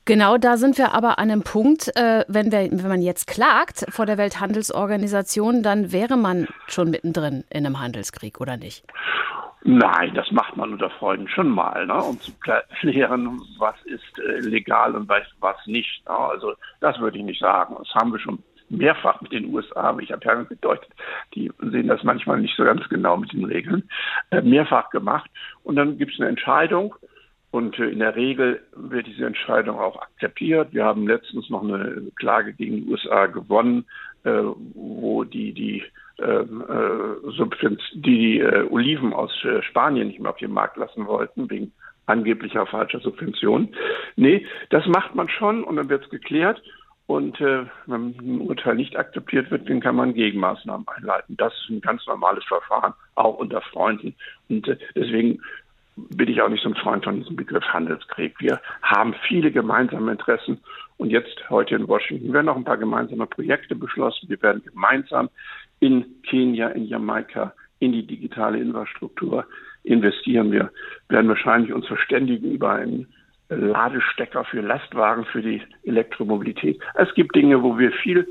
Genau, 0.07 0.39
da 0.39 0.57
sind 0.57 0.79
wir 0.79 0.95
aber 0.95 1.19
an 1.19 1.33
einem 1.33 1.43
Punkt, 1.43 1.91
äh, 1.97 2.25
wenn, 2.29 2.53
wir, 2.53 2.61
wenn 2.71 2.89
man 2.89 3.03
jetzt 3.03 3.27
klagt 3.27 3.87
vor 3.89 4.07
der 4.07 4.19
Welthandelsorganisation, 4.19 5.65
dann 5.65 5.91
wäre 5.91 6.17
man 6.17 6.47
schon 6.69 6.91
mittendrin 6.91 7.43
in 7.51 7.67
einem 7.67 7.81
Handelskrieg, 7.81 8.41
oder 8.41 8.57
nicht? 8.57 8.85
Nein, 9.65 10.15
das 10.15 10.31
macht 10.31 10.57
man 10.57 10.73
unter 10.73 10.91
Freunden 10.91 11.27
schon 11.27 11.49
mal, 11.49 11.87
ne? 11.87 12.01
um 12.01 12.21
zu 12.21 12.31
klären, 12.81 13.41
was 13.59 13.75
ist 13.85 14.21
äh, 14.21 14.39
legal 14.39 14.95
und 14.95 15.09
was, 15.09 15.57
nicht. 15.67 16.09
Ne? 16.09 16.15
Also 16.15 16.55
das 16.79 17.01
würde 17.01 17.19
ich 17.19 17.25
nicht 17.25 17.41
sagen. 17.41 17.75
Das 17.77 17.93
haben 17.97 18.13
wir 18.13 18.21
schon 18.21 18.39
mehrfach 18.69 19.21
mit 19.23 19.33
den 19.33 19.53
USA, 19.53 19.97
ich 19.99 20.13
habe 20.13 20.25
ja 20.25 20.35
gedeutet, 20.35 20.89
die 21.35 21.51
sehen 21.59 21.89
das 21.89 22.05
manchmal 22.05 22.41
nicht 22.41 22.57
so 22.57 22.63
ganz 22.63 22.89
genau 22.89 23.17
mit 23.17 23.33
den 23.33 23.45
Regeln, 23.45 23.89
äh, 24.31 24.41
mehrfach 24.41 24.91
gemacht. 24.91 25.29
Und 25.65 25.75
dann 25.75 25.99
gibt 25.99 26.13
es 26.13 26.21
eine 26.21 26.29
Entscheidung 26.29 26.95
und 27.57 27.79
äh, 27.79 27.87
in 27.87 28.01
der 28.01 28.15
Regel 28.15 28.61
wird 28.75 29.07
diese 29.07 29.25
Entscheidung 29.25 29.79
auch 29.79 29.99
akzeptiert. 29.99 30.69
Wir 30.73 30.85
haben 30.85 31.09
letztens 31.09 31.49
noch 31.49 31.63
eine 31.63 32.13
Klage 32.17 32.53
gegen 32.53 32.77
die 32.77 32.91
USA 32.91 33.27
gewonnen, 33.27 33.87
äh, 34.25 34.43
wo 34.75 35.25
die 35.25 35.55
die 35.55 35.83
ähm, 36.19 36.63
äh, 36.69 37.77
die, 37.95 38.43
Oliven 38.71 39.15
aus 39.15 39.33
Spanien 39.63 40.09
nicht 40.09 40.21
mehr 40.21 40.33
auf 40.33 40.37
den 40.37 40.53
Markt 40.53 40.77
lassen 40.77 41.07
wollten, 41.07 41.49
wegen 41.49 41.73
angeblicher 42.05 42.67
falscher 42.67 43.01
Subventionen. 43.01 43.75
Nee, 44.17 44.47
das 44.69 44.87
macht 44.87 45.15
man 45.15 45.31
schon 45.31 45.65
und 45.65 45.77
dann 45.77 45.89
wird 45.89 46.05
es 46.05 46.11
geklärt. 46.11 46.63
Und 47.07 47.41
äh, 47.41 47.65
wenn 47.87 48.17
ein 48.19 48.41
Urteil 48.41 48.75
nicht 48.75 48.97
akzeptiert 48.97 49.51
wird, 49.51 49.71
dann 49.71 49.81
kann 49.81 49.97
man 49.97 50.13
Gegenmaßnahmen 50.13 50.87
einleiten. 50.89 51.37
Das 51.37 51.55
ist 51.55 51.71
ein 51.71 51.81
ganz 51.81 52.07
normales 52.07 52.45
Verfahren, 52.45 52.95
auch 53.15 53.39
unter 53.39 53.61
Freunden. 53.61 54.15
Und 54.49 54.67
äh, 54.69 54.77
deswegen 54.95 55.41
bin 55.97 56.29
ich 56.29 56.43
auch 56.43 56.49
nicht 56.49 56.63
so 56.63 56.69
ein 56.69 56.75
Freund 56.75 57.05
von 57.05 57.21
diesem 57.21 57.37
Begriff 57.37 57.65
Handelskrieg. 57.65 58.35
Wir 58.39 58.61
haben 58.83 59.15
viele 59.27 59.51
gemeinsame 59.51 60.13
Interessen. 60.13 60.61
Und 60.99 61.11
jetzt 61.11 61.51
heute 61.51 61.75
in 61.75 61.89
Washington 61.89 62.33
werden 62.33 62.49
auch 62.49 62.57
ein 62.57 62.65
paar 62.65 62.79
gemeinsame 62.79 63.27
Projekte 63.27 63.75
beschlossen. 63.75 64.29
Wir 64.29 64.41
werden 64.43 64.63
gemeinsam 64.65 65.29
in 65.81 66.23
Kenia, 66.23 66.69
in 66.69 66.87
Jamaika, 66.87 67.53
in 67.79 67.93
die 67.93 68.07
digitale 68.07 68.59
Infrastruktur 68.59 69.45
investieren. 69.85 70.53
Wir 70.53 70.71
werden 71.09 71.29
wahrscheinlich 71.29 71.73
uns 71.73 71.87
verständigen 71.87 72.51
über 72.51 72.73
einen 72.73 73.07
Ladestecker 73.49 74.45
für 74.45 74.61
Lastwagen, 74.61 75.25
für 75.27 75.43
die 75.43 75.63
Elektromobilität. 75.85 76.81
Es 76.95 77.13
gibt 77.15 77.37
Dinge, 77.37 77.63
wo 77.63 77.79
wir 77.79 77.93
viel 77.93 78.27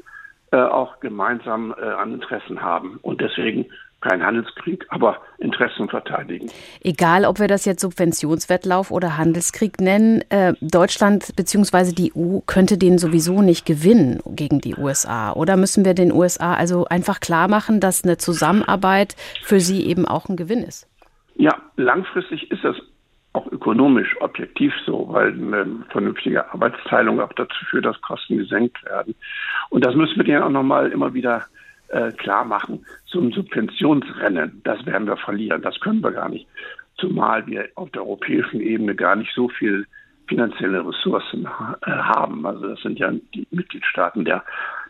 äh, 0.52 0.58
auch 0.58 1.00
gemeinsam 1.00 1.74
äh, 1.78 1.86
an 1.86 2.14
Interessen 2.14 2.62
haben 2.62 3.00
und 3.02 3.22
deswegen 3.22 3.66
kein 4.06 4.24
Handelskrieg, 4.24 4.86
aber 4.90 5.18
Interessen 5.40 5.90
verteidigen. 5.90 6.52
Egal, 6.82 7.26
ob 7.26 7.40
wir 7.40 7.48
das 7.48 7.66
jetzt 7.66 7.82
Subventionswettlauf 7.82 8.92
oder 8.92 9.18
Handelskrieg 9.18 9.82
nennen, 9.82 10.22
äh, 10.30 10.54
Deutschland 10.62 11.36
bzw. 11.36 11.94
die 11.94 12.14
EU 12.16 12.40
könnte 12.46 12.78
den 12.78 13.00
sowieso 13.00 13.42
nicht 13.42 13.66
gewinnen 13.66 14.20
gegen 14.28 14.60
die 14.60 14.76
USA. 14.76 15.34
Oder 15.34 15.58
müssen 15.58 15.86
wir 15.86 15.96
den 15.96 16.12
USA 16.12 16.54
also 16.54 16.86
einfach 16.86 17.20
klar 17.20 17.48
machen, 17.48 17.80
dass 17.80 18.04
eine 18.04 18.18
Zusammenarbeit 18.18 19.16
für 19.44 19.60
sie 19.60 19.86
eben 19.88 20.06
auch 20.06 20.30
ein 20.30 20.38
Gewinn 20.38 20.62
ist? 20.64 20.88
Ja, 21.36 21.56
langfristig 21.76 22.52
ist 22.52 22.64
das 22.64 22.76
auch 23.34 23.52
ökonomisch 23.52 24.16
objektiv 24.22 24.72
so, 24.86 25.08
weil 25.10 25.34
eine 25.34 25.84
vernünftige 25.90 26.50
Arbeitsteilung 26.54 27.20
auch 27.20 27.34
dazu 27.34 27.66
führt, 27.66 27.86
dass 27.86 28.00
Kosten 28.02 28.38
gesenkt 28.38 28.86
werden. 28.86 29.16
Und 29.70 29.84
das 29.84 29.96
müssen 29.96 30.16
wir 30.16 30.24
denen 30.24 30.44
auch 30.44 30.50
nochmal 30.50 30.92
immer 30.92 31.14
wieder 31.14 31.38
äh, 31.40 31.65
klar 32.18 32.46
machen. 32.46 32.86
Ein 33.14 33.32
Subventionsrennen, 33.32 34.62
das 34.64 34.86
werden 34.86 35.08
wir 35.08 35.18
verlieren. 35.18 35.62
Das 35.62 35.80
können 35.80 36.04
wir 36.04 36.12
gar 36.12 36.30
nicht. 36.30 36.48
Zumal 36.98 37.46
wir 37.48 37.70
auf 37.76 37.90
der 37.92 38.02
europäischen 38.02 38.60
Ebene 38.60 38.96
gar 38.96 39.16
nicht 39.16 39.34
so 39.34 39.48
viel 39.48 39.86
finanzielle 40.28 40.86
Ressourcen 40.86 41.46
äh, 41.46 41.92
haben. 41.92 42.46
Also 42.46 42.68
das 42.70 42.82
sind 42.82 43.00
ja 43.00 43.12
die 43.34 43.48
Mitgliedstaaten. 43.52 44.26
Der, 44.26 44.44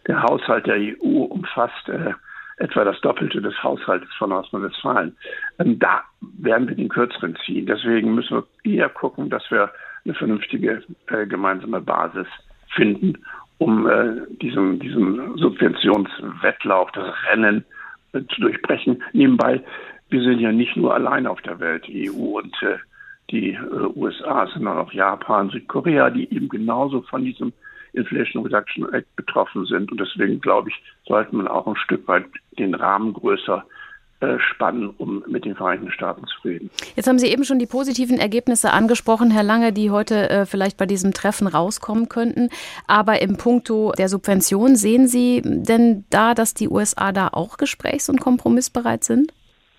der 0.08 0.24
Haushalt 0.24 0.66
der 0.68 0.78
EU 0.78 1.24
umfasst 1.24 1.90
äh, 1.90 2.14
etwa 2.58 2.86
das 2.86 3.00
Doppelte 3.02 3.42
des 3.42 3.62
Haushaltes 3.62 4.10
von 4.18 4.30
Nordrhein-Westfalen. 4.30 5.16
Ähm, 5.60 5.80
da 5.80 6.04
werden 6.38 6.68
wir 6.68 6.76
den 6.76 6.90
kürzeren 6.90 7.38
ziehen. 7.46 7.66
Deswegen 7.66 8.16
müssen 8.16 8.38
wir 8.38 8.72
eher 8.72 8.90
gucken, 8.90 9.30
dass 9.30 9.50
wir 9.52 9.72
eine 10.06 10.14
vernünftige 10.14 10.84
äh, 11.08 11.26
gemeinsame 11.26 11.82
Basis 11.82 12.28
finden, 12.70 13.18
um 13.58 13.88
äh, 13.88 14.22
diesen, 14.42 14.80
diesen 14.80 15.38
Subventionswettlauf, 15.38 16.92
das 16.92 17.14
Rennen 17.30 17.66
äh, 18.14 18.22
zu 18.34 18.42
durchbrechen. 18.42 19.04
Nebenbei, 19.14 19.62
wir 20.10 20.22
sind 20.22 20.40
ja 20.40 20.52
nicht 20.52 20.76
nur 20.76 20.94
allein 20.94 21.28
auf 21.28 21.42
der 21.42 21.60
Welt, 21.60 21.88
die 21.88 22.10
EU 22.10 22.40
und 22.40 22.56
äh, 22.64 22.78
die 23.32 23.52
äh, 23.52 23.90
USA, 23.96 24.48
sondern 24.48 24.78
auch 24.78 24.92
Japan, 24.92 25.50
Südkorea, 25.50 26.10
die 26.10 26.32
eben 26.34 26.50
genauso 26.50 27.02
von 27.02 27.24
diesem 27.24 27.54
Inflation 27.94 28.44
Reduction 28.44 28.92
Act 28.94 29.16
betroffen 29.16 29.66
sind. 29.66 29.92
Und 29.92 30.00
deswegen 30.00 30.42
glaube 30.42 30.70
ich, 30.70 30.76
sollte 31.08 31.36
man 31.36 31.48
auch 31.48 31.66
ein 31.66 31.78
Stück 31.78 32.08
weit 32.08 32.26
den 32.60 32.76
Rahmen 32.76 33.14
größer 33.14 33.64
äh, 33.66 33.85
spannen, 34.40 34.90
um 34.98 35.24
mit 35.28 35.46
den 35.46 35.56
Vereinigten 35.56 35.92
Staaten 35.92 36.26
zu 36.28 36.48
reden. 36.48 36.70
Jetzt 36.96 37.08
haben 37.08 37.20
Sie 37.20 37.28
eben 37.28 37.44
schon 37.44 37.60
die 37.60 37.66
positiven 37.66 38.18
Ergebnisse 38.18 38.72
angesprochen, 38.72 39.32
Herr 39.32 39.44
Lange, 39.44 39.74
die 39.74 39.92
heute 39.92 40.30
äh, 40.30 40.46
vielleicht 40.46 40.78
bei 40.78 40.86
diesem 40.86 41.14
Treffen 41.14 41.48
rauskommen 41.48 42.10
könnten. 42.10 42.50
Aber 42.88 43.22
im 43.22 43.38
Punkto 43.38 43.92
der 43.98 44.10
Subvention 44.10 44.76
sehen 44.76 45.08
Sie 45.08 45.42
denn 45.44 46.06
da, 46.10 46.34
dass 46.34 46.54
die 46.54 46.70
USA 46.70 47.12
da 47.12 47.30
auch 47.32 47.58
gesprächs- 47.58 48.10
und 48.10 48.20
kompromissbereit 48.20 49.04
sind? 49.04 49.32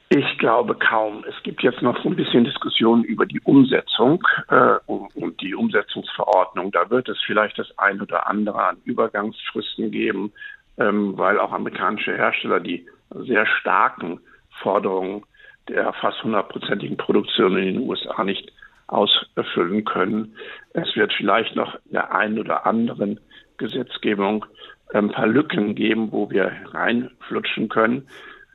Ich 0.09 0.39
glaube 0.39 0.77
kaum. 0.77 1.25
Es 1.29 1.35
gibt 1.43 1.65
jetzt 1.65 1.83
noch 1.83 2.01
so 2.01 2.09
ein 2.09 2.15
bisschen 2.15 2.45
Diskussion 2.45 3.03
über 3.03 3.27
die 3.27 3.41
Umsetzung 3.41 4.23
äh, 4.49 4.77
und 4.87 5.41
die 5.41 5.57
Umsetzungsverordnung. 5.57 6.71
Da 6.71 6.89
wird 6.91 7.09
es 7.09 7.19
vielleicht 7.27 7.59
das 7.59 7.77
ein 7.77 8.01
oder 8.01 8.29
andere 8.29 8.69
an 8.69 8.77
Übergangsfristen 8.85 9.91
geben, 9.91 10.33
ähm, 10.79 11.17
weil 11.17 11.39
auch 11.39 11.53
amerikanische 11.53 12.17
Hersteller 12.17 12.61
die 12.61 12.87
sehr 13.11 13.47
starken 13.47 14.21
Forderungen 14.63 15.25
der 15.69 15.93
fast 15.95 16.23
hundertprozentigen 16.23 16.97
Produktion 16.97 17.57
in 17.57 17.75
den 17.75 17.89
USA 17.89 18.23
nicht 18.25 18.53
ausfüllen 18.87 19.85
können. 19.85 20.37
Es 20.73 20.95
wird 20.95 21.13
vielleicht 21.13 21.57
noch 21.57 21.75
in 21.87 21.93
der 21.93 22.15
einen 22.15 22.39
oder 22.39 22.67
anderen 22.67 23.19
Gesetzgebung 23.57 24.47
ein 24.95 25.11
paar 25.11 25.27
Lücken 25.27 25.75
geben, 25.75 26.13
wo 26.13 26.31
wir 26.31 26.53
reinflutschen 26.73 27.69
können. 27.69 28.07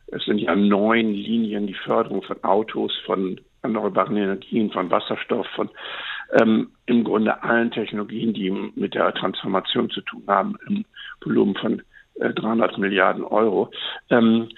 Es 0.08 0.24
sind 0.26 0.38
ja 0.40 0.56
neun 0.56 1.14
Linien, 1.14 1.68
die 1.68 1.74
Förderung 1.74 2.22
von 2.22 2.42
Autos, 2.44 2.94
von 3.06 3.40
erneuerbaren 3.62 4.18
Energien, 4.18 4.72
von 4.72 4.90
Wasserstoff, 4.90 5.48
von 5.56 5.70
ähm, 6.40 6.72
im 6.86 7.04
Grunde 7.04 7.44
allen 7.44 7.72
Technologien, 7.72 8.34
die 8.34 8.52
mit 8.52 8.94
der 8.94 9.14
Transformation 9.14 9.90
zu 9.90 10.02
tun 10.02 10.24
haben, 10.28 10.56
im 10.68 10.86
Volumen 11.22 11.56
von 11.56 11.82
300 12.30 12.78
Milliarden 12.78 13.24
Euro. 13.24 13.72
Ähm, 14.10 14.50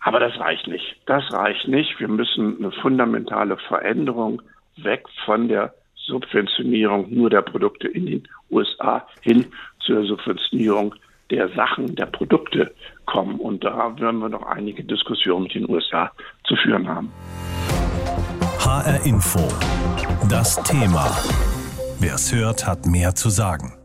aber 0.00 0.20
das 0.20 0.38
reicht 0.38 0.66
nicht. 0.66 0.96
Das 1.06 1.24
reicht 1.32 1.66
nicht. 1.66 1.98
Wir 1.98 2.08
müssen 2.08 2.58
eine 2.58 2.72
fundamentale 2.72 3.56
Veränderung 3.56 4.42
weg 4.76 5.04
von 5.24 5.48
der 5.48 5.74
Subventionierung 5.94 7.06
nur 7.08 7.30
der 7.30 7.42
Produkte 7.42 7.88
in 7.88 8.06
den 8.06 8.28
USA 8.50 9.06
hin 9.22 9.46
zur 9.80 10.04
Subventionierung 10.04 10.94
der 11.30 11.48
Sachen, 11.50 11.94
der 11.96 12.06
Produkte 12.06 12.74
kommen. 13.06 13.40
Und 13.40 13.64
da 13.64 13.98
werden 13.98 14.20
wir 14.20 14.28
noch 14.28 14.46
einige 14.46 14.84
Diskussionen 14.84 15.44
mit 15.44 15.54
den 15.54 15.68
USA 15.68 16.10
zu 16.46 16.54
führen 16.56 16.86
haben. 16.88 17.10
HR 18.58 19.06
Info. 19.06 19.40
Das 20.28 20.62
Thema. 20.64 21.06
Wer 22.00 22.14
es 22.14 22.34
hört, 22.34 22.66
hat 22.66 22.86
mehr 22.86 23.14
zu 23.14 23.30
sagen. 23.30 23.83